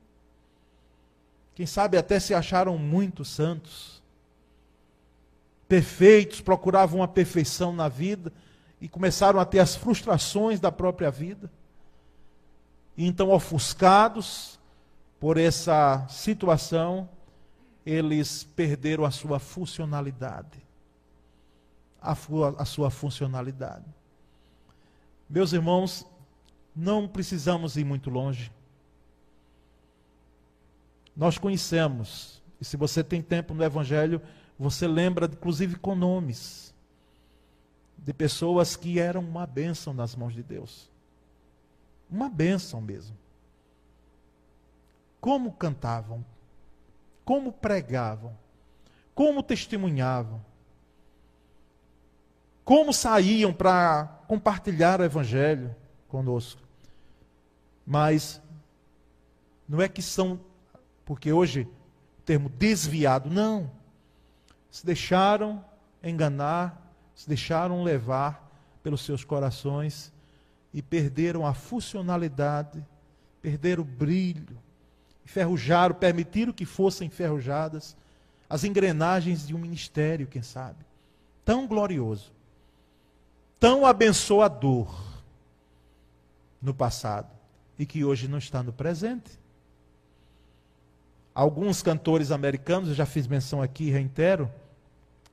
Quem 1.53 1.65
sabe 1.65 1.97
até 1.97 2.21
se 2.21 2.34
acharam 2.34 2.77
muito 2.77 3.25
santos. 3.25 3.96
Perfeitos, 5.67 6.41
procuravam 6.41 7.03
a 7.03 7.08
perfeição 7.08 7.73
na 7.73 7.89
vida 7.89 8.32
e 8.80 8.88
começaram 8.88 9.39
a 9.39 9.45
ter 9.45 9.60
as 9.60 9.75
frustrações 9.75 10.60
da 10.60 10.71
própria 10.71 11.12
vida. 11.12 11.51
E 12.95 13.06
então, 13.06 13.30
ofuscados 13.32 14.60
por 15.19 15.38
essa 15.38 16.06
situação, 16.10 17.10
eles 17.86 18.43
perderam 18.43 19.06
a 19.06 19.12
sua 19.12 19.39
funcionalidade. 19.39 20.65
A, 22.01 22.15
a 22.58 22.65
sua 22.65 22.89
funcionalidade. 22.89 23.86
Meus 25.30 25.51
irmãos, 25.51 26.06
não 26.75 27.08
precisamos 27.08 27.75
ir 27.75 27.84
muito 27.84 28.10
longe. 28.10 28.51
Nós 31.15 31.38
conhecemos, 31.38 32.41
e 32.62 32.65
se 32.65 32.77
você 32.77 33.03
tem 33.03 33.21
tempo 33.21 33.53
no 33.53 33.63
Evangelho, 33.63 34.21
você 34.57 34.87
lembra, 34.87 35.25
inclusive, 35.25 35.75
com 35.75 35.95
nomes 35.95 36.73
de 37.97 38.13
pessoas 38.13 38.75
que 38.75 38.99
eram 38.99 39.21
uma 39.21 39.45
bênção 39.45 39.93
nas 39.93 40.15
mãos 40.15 40.33
de 40.33 40.41
Deus. 40.41 40.89
Uma 42.09 42.29
bênção 42.29 42.81
mesmo. 42.81 43.15
Como 45.19 45.51
cantavam, 45.51 46.25
como 47.25 47.51
pregavam, 47.51 48.33
como 49.13 49.43
testemunhavam, 49.43 50.43
como 52.63 52.93
saíam 52.93 53.53
para 53.53 54.05
compartilhar 54.27 55.01
o 55.01 55.03
Evangelho 55.03 55.75
conosco. 56.07 56.61
Mas 57.85 58.41
não 59.67 59.81
é 59.81 59.89
que 59.89 60.01
são, 60.01 60.39
porque 61.05 61.31
hoje 61.31 61.67
o 62.19 62.21
termo 62.23 62.49
desviado, 62.49 63.29
não. 63.29 63.76
Se 64.69 64.86
deixaram 64.86 65.63
enganar, 66.03 66.82
se 67.15 67.27
deixaram 67.27 67.84
levar 67.84 68.49
pelos 68.84 69.01
seus 69.01 69.23
corações 69.23 70.13
e 70.73 70.82
perderam 70.82 71.45
a 71.45 71.53
funcionalidade, 71.53 72.86
perderam 73.41 73.84
o 73.84 73.86
brilho, 73.86 74.58
enferrujaram, 75.25 75.95
permitiram 75.95 76.53
que 76.53 76.65
fossem 76.65 77.08
enferrujadas 77.08 77.97
as 78.49 78.63
engrenagens 78.63 79.45
de 79.45 79.53
um 79.53 79.58
ministério, 79.58 80.27
quem 80.27 80.41
sabe, 80.41 80.86
tão 81.43 81.67
glorioso, 81.67 82.32
tão 83.60 83.86
abençoador 83.86 85.08
no 86.62 86.73
passado 86.73 87.30
e 87.77 87.86
que 87.86 88.03
hoje 88.03 88.27
não 88.27 88.38
está 88.38 88.63
no 88.63 88.71
presente. 88.71 89.39
Alguns 91.38 91.84
cantores 91.84 92.32
americanos, 92.32 92.89
eu 92.89 92.95
já 92.95 93.06
fiz 93.06 93.28
menção 93.28 93.62
aqui 93.62 93.84
e 93.84 93.91
reitero, 93.91 94.52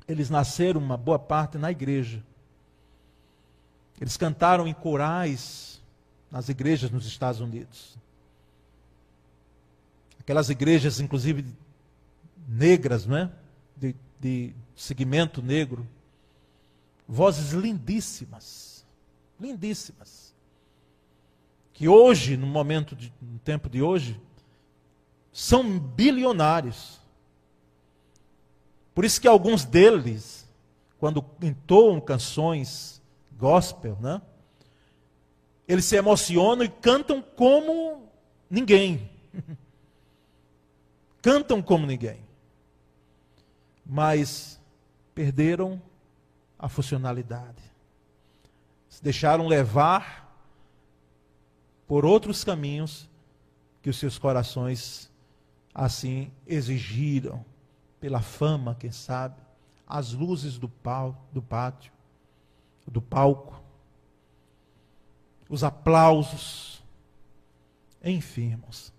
eles 0.07 0.29
nasceram 0.29 0.79
uma 0.79 0.99
boa 0.99 1.19
parte 1.19 1.57
na 1.57 1.71
igreja. 1.71 2.23
Eles 3.99 4.15
cantaram 4.15 4.69
em 4.69 4.75
corais 4.75 5.83
nas 6.31 6.51
igrejas 6.51 6.91
nos 6.91 7.07
Estados 7.07 7.41
Unidos. 7.41 7.97
Aquelas 10.21 10.51
igrejas, 10.51 11.01
inclusive, 11.01 11.43
negras, 12.47 13.07
não 13.07 13.17
é? 13.17 13.31
De, 13.75 13.97
de 14.21 14.55
segmento 14.77 15.41
negro. 15.41 15.89
Vozes 17.09 17.53
lindíssimas. 17.53 18.85
Lindíssimas. 19.41 20.35
Que 21.73 21.89
hoje, 21.89 22.37
no 22.37 22.47
momento, 22.47 22.95
de, 22.95 23.11
no 23.23 23.39
tempo 23.39 23.71
de 23.71 23.81
hoje, 23.81 24.21
são 25.35 25.81
bilionários. 25.81 27.01
Por 28.95 29.05
isso 29.05 29.21
que 29.21 29.27
alguns 29.27 29.65
deles, 29.65 30.49
quando 30.97 31.25
entoam 31.43 32.01
canções 32.01 33.03
gospel, 33.37 33.99
né? 34.01 34.23
Eles 35.67 35.87
se 35.87 35.97
emocionam 35.97 36.65
e 36.65 36.69
cantam 36.69 37.21
como 37.21 38.09
ninguém. 38.49 39.11
cantam 41.21 41.61
como 41.61 41.85
ninguém. 41.85 42.21
Mas 43.85 44.61
perderam 45.17 45.83
a 46.57 46.69
funcionalidade. 46.69 47.63
Se 48.89 49.03
deixaram 49.03 49.49
levar 49.49 50.33
por 51.89 52.05
outros 52.05 52.45
caminhos 52.45 53.11
que 53.83 53.91
os 53.91 53.99
seus 53.99 54.17
corações 54.17 55.13
assim 55.75 56.31
exigiram, 56.47 57.45
pela 57.99 58.21
fama, 58.21 58.75
quem 58.75 58.93
sabe, 58.93 59.41
as 59.87 60.13
luzes 60.13 60.59
do, 60.59 60.69
pau, 60.69 61.27
do 61.33 61.43
pátio, 61.43 61.93
do 62.87 63.01
palco, 63.01 63.61
os 65.49 65.65
aplausos, 65.65 66.83
enfim, 68.03 68.51
irmãos. 68.51 68.93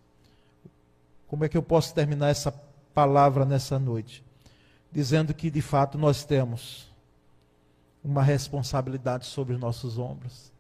Como 1.28 1.46
é 1.46 1.50
que 1.50 1.58
eu 1.58 1.64
posso 1.64 1.94
terminar 1.94 2.30
essa 2.30 2.52
palavra 2.94 3.46
nessa 3.46 3.78
noite? 3.80 4.24
Dizendo 4.92 5.34
que 5.34 5.50
de 5.52 5.62
fato 5.62 5.98
nós 5.98 6.24
temos 6.24 6.92
uma 8.04 8.22
responsabilidade 8.22 9.26
sobre 9.26 9.54
os 9.54 9.60
nossos 9.60 9.98
ombros. 9.98 10.52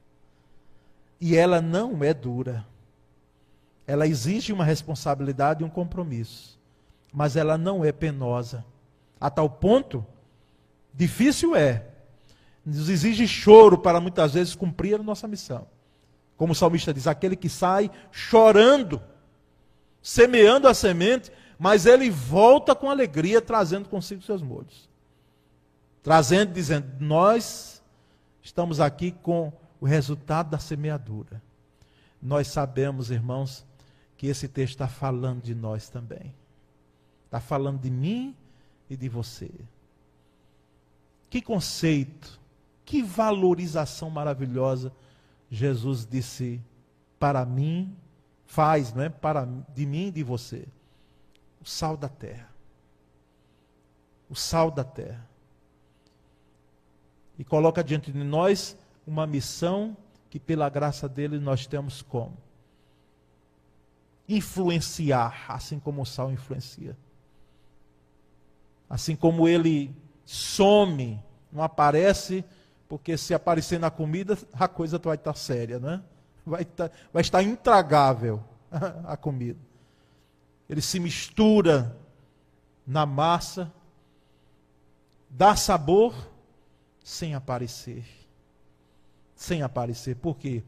E 1.20 1.36
ela 1.36 1.62
não 1.62 2.04
é 2.04 2.14
dura. 2.14 2.66
Ela 3.88 4.08
exige 4.08 4.52
uma 4.52 4.64
responsabilidade 4.64 5.64
e 5.64 5.66
um 5.66 5.70
compromisso. 5.70 6.60
Mas 7.14 7.36
ela 7.36 7.58
não 7.58 7.86
é 7.86 7.92
penosa. 7.92 8.66
A 9.20 9.30
tal 9.30 9.50
ponto, 9.50 10.06
difícil 10.94 11.56
é. 11.56 11.88
Nos 12.66 12.90
exige 12.90 13.28
choro 13.28 13.78
para 13.78 14.02
muitas 14.02 14.34
vezes 14.34 14.56
cumprir 14.56 15.00
a 15.00 15.04
nossa 15.04 15.28
missão. 15.28 15.68
Como 16.36 16.54
o 16.54 16.56
salmista 16.56 16.94
diz: 16.94 17.08
aquele 17.08 17.36
que 17.36 17.48
sai 17.48 17.92
chorando, 18.12 19.02
semeando 20.02 20.68
a 20.68 20.74
semente, 20.74 21.32
mas 21.58 21.86
ele 21.86 22.10
volta 22.10 22.76
com 22.76 22.90
alegria, 22.90 23.42
trazendo 23.42 23.88
consigo 23.88 24.22
seus 24.22 24.42
molhos. 24.42 24.90
Trazendo, 26.04 26.54
dizendo: 26.54 26.88
Nós 27.00 27.82
estamos 28.42 28.80
aqui 28.80 29.12
com 29.12 29.54
o 29.80 29.86
resultado 29.86 30.50
da 30.50 30.60
semeadura. 30.60 31.42
Nós 32.22 32.48
sabemos, 32.48 33.12
irmãos, 33.12 33.66
que 34.26 34.32
esse 34.32 34.48
texto 34.48 34.74
está 34.74 34.88
falando 34.88 35.44
de 35.44 35.54
nós 35.54 35.88
também. 35.88 36.34
Está 37.26 37.40
falando 37.40 37.80
de 37.80 37.92
mim 37.92 38.36
e 38.90 38.98
de 38.98 39.08
você. 39.08 39.52
Que 41.30 41.40
conceito, 41.40 42.40
que 42.84 43.04
valorização 43.04 44.10
maravilhosa 44.10 44.92
Jesus 45.52 46.08
disse 46.08 46.60
para 47.20 47.46
mim, 47.46 47.96
faz, 48.48 48.92
não 48.94 49.04
é? 49.04 49.10
Para 49.10 49.48
de 49.76 49.86
mim 49.86 50.08
e 50.08 50.12
de 50.12 50.24
você. 50.24 50.68
O 51.62 51.66
sal 51.66 51.96
da 51.96 52.10
terra. 52.10 52.50
O 54.28 54.36
sal 54.36 54.72
da 54.72 54.84
terra. 54.84 55.30
E 57.38 57.44
coloca 57.44 57.84
diante 57.84 58.12
de 58.12 58.24
nós 58.24 58.76
uma 59.06 59.28
missão 59.28 59.96
que 60.32 60.40
pela 60.40 60.68
graça 60.68 61.08
dele 61.08 61.38
nós 61.38 61.68
temos 61.68 62.02
como 62.02 62.45
influenciar, 64.28 65.46
assim 65.48 65.80
como 65.80 66.02
o 66.02 66.06
sal 66.06 66.32
influencia. 66.32 66.98
Assim 68.90 69.16
como 69.16 69.48
ele 69.48 69.96
some, 70.26 71.22
não 71.52 71.64
aparece, 71.64 72.44
porque 72.88 73.18
se 73.18 73.34
aparecer 73.34 73.80
na 73.80 73.90
comida, 73.90 74.38
a 74.54 74.68
coisa 74.68 74.98
vai 74.98 75.16
estar 75.16 75.36
séria, 75.36 75.80
né? 75.80 76.02
Vai 76.46 76.62
estar, 76.62 76.92
vai 77.12 77.22
estar 77.22 77.44
intragável 77.44 78.44
a 79.06 79.18
comida. 79.18 79.60
Ele 80.70 80.82
se 80.82 81.00
mistura 81.00 81.96
na 82.86 83.06
massa, 83.06 83.72
dá 85.30 85.56
sabor 85.56 86.14
sem 87.04 87.36
aparecer. 87.36 88.06
Sem 89.36 89.62
aparecer. 89.62 90.16
Por 90.16 90.38
quê? 90.38 90.64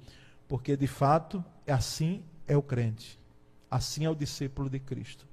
Porque 0.48 0.76
de 0.76 0.88
fato 0.88 1.44
é 1.66 1.74
assim 1.74 2.24
é 2.48 2.56
o 2.56 2.62
crente. 2.62 3.20
Assim 3.70 4.06
é 4.06 4.10
o 4.10 4.16
discípulo 4.16 4.70
de 4.70 4.80
Cristo. 4.80 5.26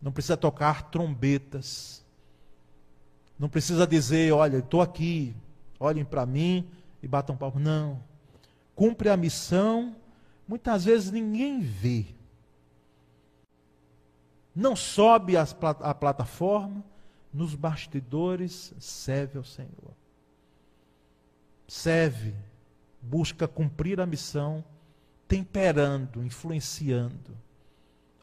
Não 0.00 0.12
precisa 0.12 0.36
tocar 0.36 0.90
trombetas. 0.90 2.04
Não 3.38 3.48
precisa 3.48 3.86
dizer, 3.86 4.32
olha, 4.32 4.58
estou 4.58 4.80
aqui, 4.80 5.34
olhem 5.78 6.04
para 6.04 6.26
mim 6.26 6.68
e 7.02 7.08
batam 7.08 7.36
palmas. 7.36 7.62
Não. 7.62 8.02
Cumpre 8.74 9.08
a 9.08 9.16
missão, 9.16 9.96
muitas 10.46 10.84
vezes 10.84 11.10
ninguém 11.10 11.60
vê. 11.60 12.06
Não 14.54 14.74
sobe 14.74 15.36
a, 15.36 15.46
a 15.80 15.94
plataforma, 15.94 16.84
nos 17.32 17.54
bastidores 17.54 18.74
serve 18.78 19.38
ao 19.38 19.44
Senhor. 19.44 19.94
Serve, 21.66 22.34
busca 23.00 23.46
cumprir 23.46 24.00
a 24.00 24.06
missão 24.06 24.64
temperando, 25.28 26.24
influenciando 26.24 27.36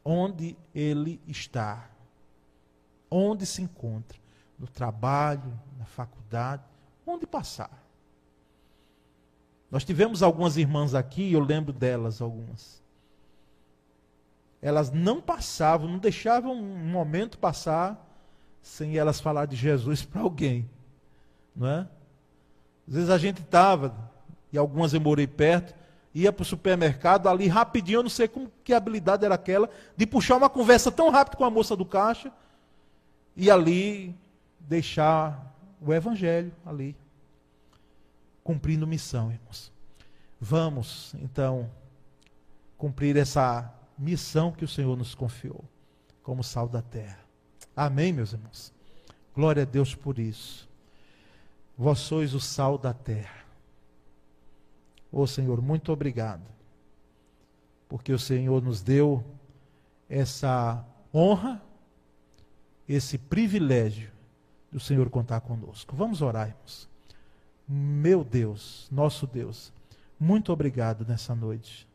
onde 0.04 0.56
ele 0.74 1.20
está, 1.26 1.88
onde 3.10 3.46
se 3.46 3.62
encontra, 3.62 4.18
no 4.58 4.66
trabalho, 4.66 5.58
na 5.78 5.84
faculdade, 5.84 6.62
onde 7.06 7.26
passar. 7.26 7.84
Nós 9.70 9.84
tivemos 9.84 10.22
algumas 10.22 10.56
irmãs 10.56 10.94
aqui, 10.94 11.32
eu 11.32 11.40
lembro 11.40 11.72
delas 11.72 12.20
algumas. 12.20 12.82
Elas 14.62 14.90
não 14.90 15.20
passavam, 15.20 15.88
não 15.88 15.98
deixavam 15.98 16.52
um 16.52 16.90
momento 16.90 17.38
passar 17.38 18.02
sem 18.62 18.96
elas 18.96 19.20
falar 19.20 19.46
de 19.46 19.54
Jesus 19.54 20.04
para 20.04 20.22
alguém, 20.22 20.68
não 21.54 21.68
é? 21.68 21.88
Às 22.88 22.94
vezes 22.94 23.10
a 23.10 23.18
gente 23.18 23.42
estava, 23.42 23.94
e 24.52 24.58
algumas 24.58 24.94
eu 24.94 25.00
morei 25.00 25.26
perto, 25.26 25.74
ia 26.16 26.32
para 26.32 26.42
o 26.42 26.46
supermercado 26.46 27.28
ali 27.28 27.46
rapidinho, 27.46 27.98
eu 27.98 28.02
não 28.02 28.08
sei 28.08 28.26
como 28.26 28.50
que 28.64 28.72
habilidade 28.72 29.22
era 29.22 29.34
aquela, 29.34 29.68
de 29.94 30.06
puxar 30.06 30.36
uma 30.36 30.48
conversa 30.48 30.90
tão 30.90 31.10
rápido 31.10 31.36
com 31.36 31.44
a 31.44 31.50
moça 31.50 31.76
do 31.76 31.84
caixa 31.84 32.32
e 33.36 33.50
ali 33.50 34.16
deixar 34.58 35.54
o 35.78 35.92
evangelho 35.92 36.50
ali, 36.64 36.96
cumprindo 38.42 38.86
missão, 38.86 39.30
irmãos. 39.30 39.70
Vamos, 40.40 41.14
então, 41.20 41.70
cumprir 42.78 43.14
essa 43.18 43.70
missão 43.98 44.50
que 44.50 44.64
o 44.64 44.68
Senhor 44.68 44.96
nos 44.96 45.14
confiou, 45.14 45.62
como 46.22 46.42
sal 46.42 46.66
da 46.66 46.80
terra. 46.80 47.20
Amém, 47.76 48.10
meus 48.10 48.32
irmãos? 48.32 48.72
Glória 49.34 49.64
a 49.64 49.66
Deus 49.66 49.94
por 49.94 50.18
isso. 50.18 50.66
Vós 51.76 51.98
sois 51.98 52.32
o 52.32 52.40
sal 52.40 52.78
da 52.78 52.94
terra. 52.94 53.45
Ô 55.16 55.22
oh, 55.22 55.26
Senhor, 55.26 55.62
muito 55.62 55.90
obrigado, 55.90 56.42
porque 57.88 58.12
o 58.12 58.18
Senhor 58.18 58.62
nos 58.62 58.82
deu 58.82 59.24
essa 60.10 60.84
honra, 61.12 61.62
esse 62.86 63.16
privilégio 63.16 64.10
do 64.70 64.78
Senhor 64.78 65.08
contar 65.08 65.40
conosco. 65.40 65.96
Vamos 65.96 66.20
orar, 66.20 66.48
irmãos. 66.48 66.86
Meu 67.66 68.22
Deus, 68.22 68.88
nosso 68.92 69.26
Deus, 69.26 69.72
muito 70.20 70.52
obrigado 70.52 71.06
nessa 71.08 71.34
noite. 71.34 71.88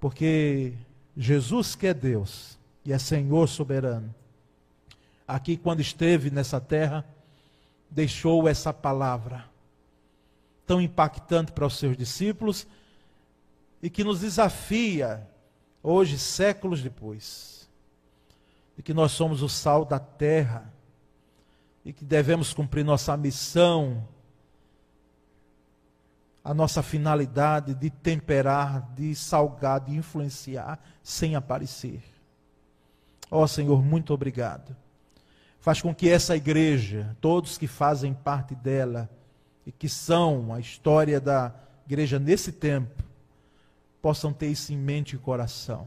Porque 0.00 0.72
Jesus, 1.14 1.74
que 1.74 1.88
é 1.88 1.92
Deus 1.92 2.58
e 2.86 2.92
é 2.94 2.98
Senhor 2.98 3.46
soberano, 3.46 4.14
aqui 5.26 5.58
quando 5.58 5.80
esteve 5.80 6.30
nessa 6.30 6.58
terra, 6.58 7.04
deixou 7.90 8.48
essa 8.48 8.72
palavra 8.72 9.44
tão 10.68 10.82
impactante 10.82 11.50
para 11.50 11.66
os 11.66 11.78
seus 11.78 11.96
discípulos 11.96 12.66
e 13.82 13.88
que 13.88 14.04
nos 14.04 14.20
desafia 14.20 15.26
hoje, 15.82 16.18
séculos 16.18 16.82
depois, 16.82 17.66
de 18.76 18.82
que 18.82 18.92
nós 18.92 19.12
somos 19.12 19.40
o 19.40 19.48
sal 19.48 19.86
da 19.86 19.98
terra 19.98 20.70
e 21.82 21.92
que 21.92 22.04
devemos 22.04 22.52
cumprir 22.52 22.84
nossa 22.84 23.16
missão, 23.16 24.06
a 26.44 26.52
nossa 26.52 26.82
finalidade 26.82 27.74
de 27.74 27.88
temperar, 27.88 28.92
de 28.94 29.14
salgar, 29.14 29.80
de 29.80 29.96
influenciar 29.96 30.78
sem 31.02 31.34
aparecer. 31.34 32.02
Ó 33.30 33.42
oh, 33.42 33.48
Senhor, 33.48 33.82
muito 33.82 34.12
obrigado. 34.12 34.76
Faz 35.60 35.80
com 35.80 35.94
que 35.94 36.10
essa 36.10 36.36
igreja, 36.36 37.16
todos 37.22 37.56
que 37.56 37.66
fazem 37.66 38.12
parte 38.12 38.54
dela 38.54 39.08
e 39.68 39.72
que 39.72 39.86
são 39.86 40.54
a 40.54 40.58
história 40.58 41.20
da 41.20 41.54
igreja 41.86 42.18
nesse 42.18 42.50
tempo, 42.50 43.04
possam 44.00 44.32
ter 44.32 44.46
isso 44.46 44.72
em 44.72 44.78
mente 44.78 45.14
e 45.14 45.18
coração. 45.18 45.86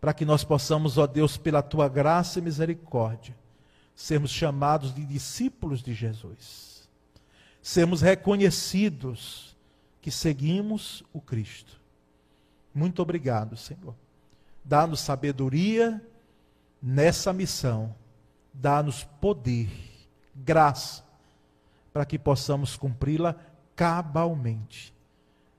Para 0.00 0.12
que 0.12 0.24
nós 0.24 0.42
possamos, 0.42 0.98
ó 0.98 1.06
Deus, 1.06 1.36
pela 1.36 1.62
tua 1.62 1.88
graça 1.88 2.40
e 2.40 2.42
misericórdia, 2.42 3.32
sermos 3.94 4.32
chamados 4.32 4.92
de 4.92 5.06
discípulos 5.06 5.80
de 5.84 5.94
Jesus. 5.94 6.88
Sermos 7.62 8.00
reconhecidos 8.00 9.56
que 10.02 10.10
seguimos 10.10 11.04
o 11.12 11.20
Cristo. 11.20 11.80
Muito 12.74 13.00
obrigado, 13.00 13.56
Senhor. 13.56 13.94
Dá-nos 14.64 14.98
sabedoria 14.98 16.04
nessa 16.82 17.32
missão. 17.32 17.94
Dá-nos 18.52 19.04
poder, 19.04 19.70
graça, 20.34 21.03
para 21.94 22.04
que 22.04 22.18
possamos 22.18 22.76
cumpri-la 22.76 23.34
cabalmente 23.74 24.94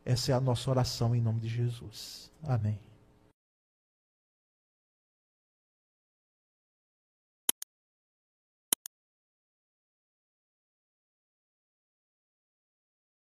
essa 0.05 0.31
é 0.31 0.35
a 0.35 0.39
nossa 0.39 0.69
oração 0.69 1.15
em 1.15 1.21
nome 1.21 1.39
de 1.39 1.49
Jesus. 1.49 2.31
Amém. 2.43 2.79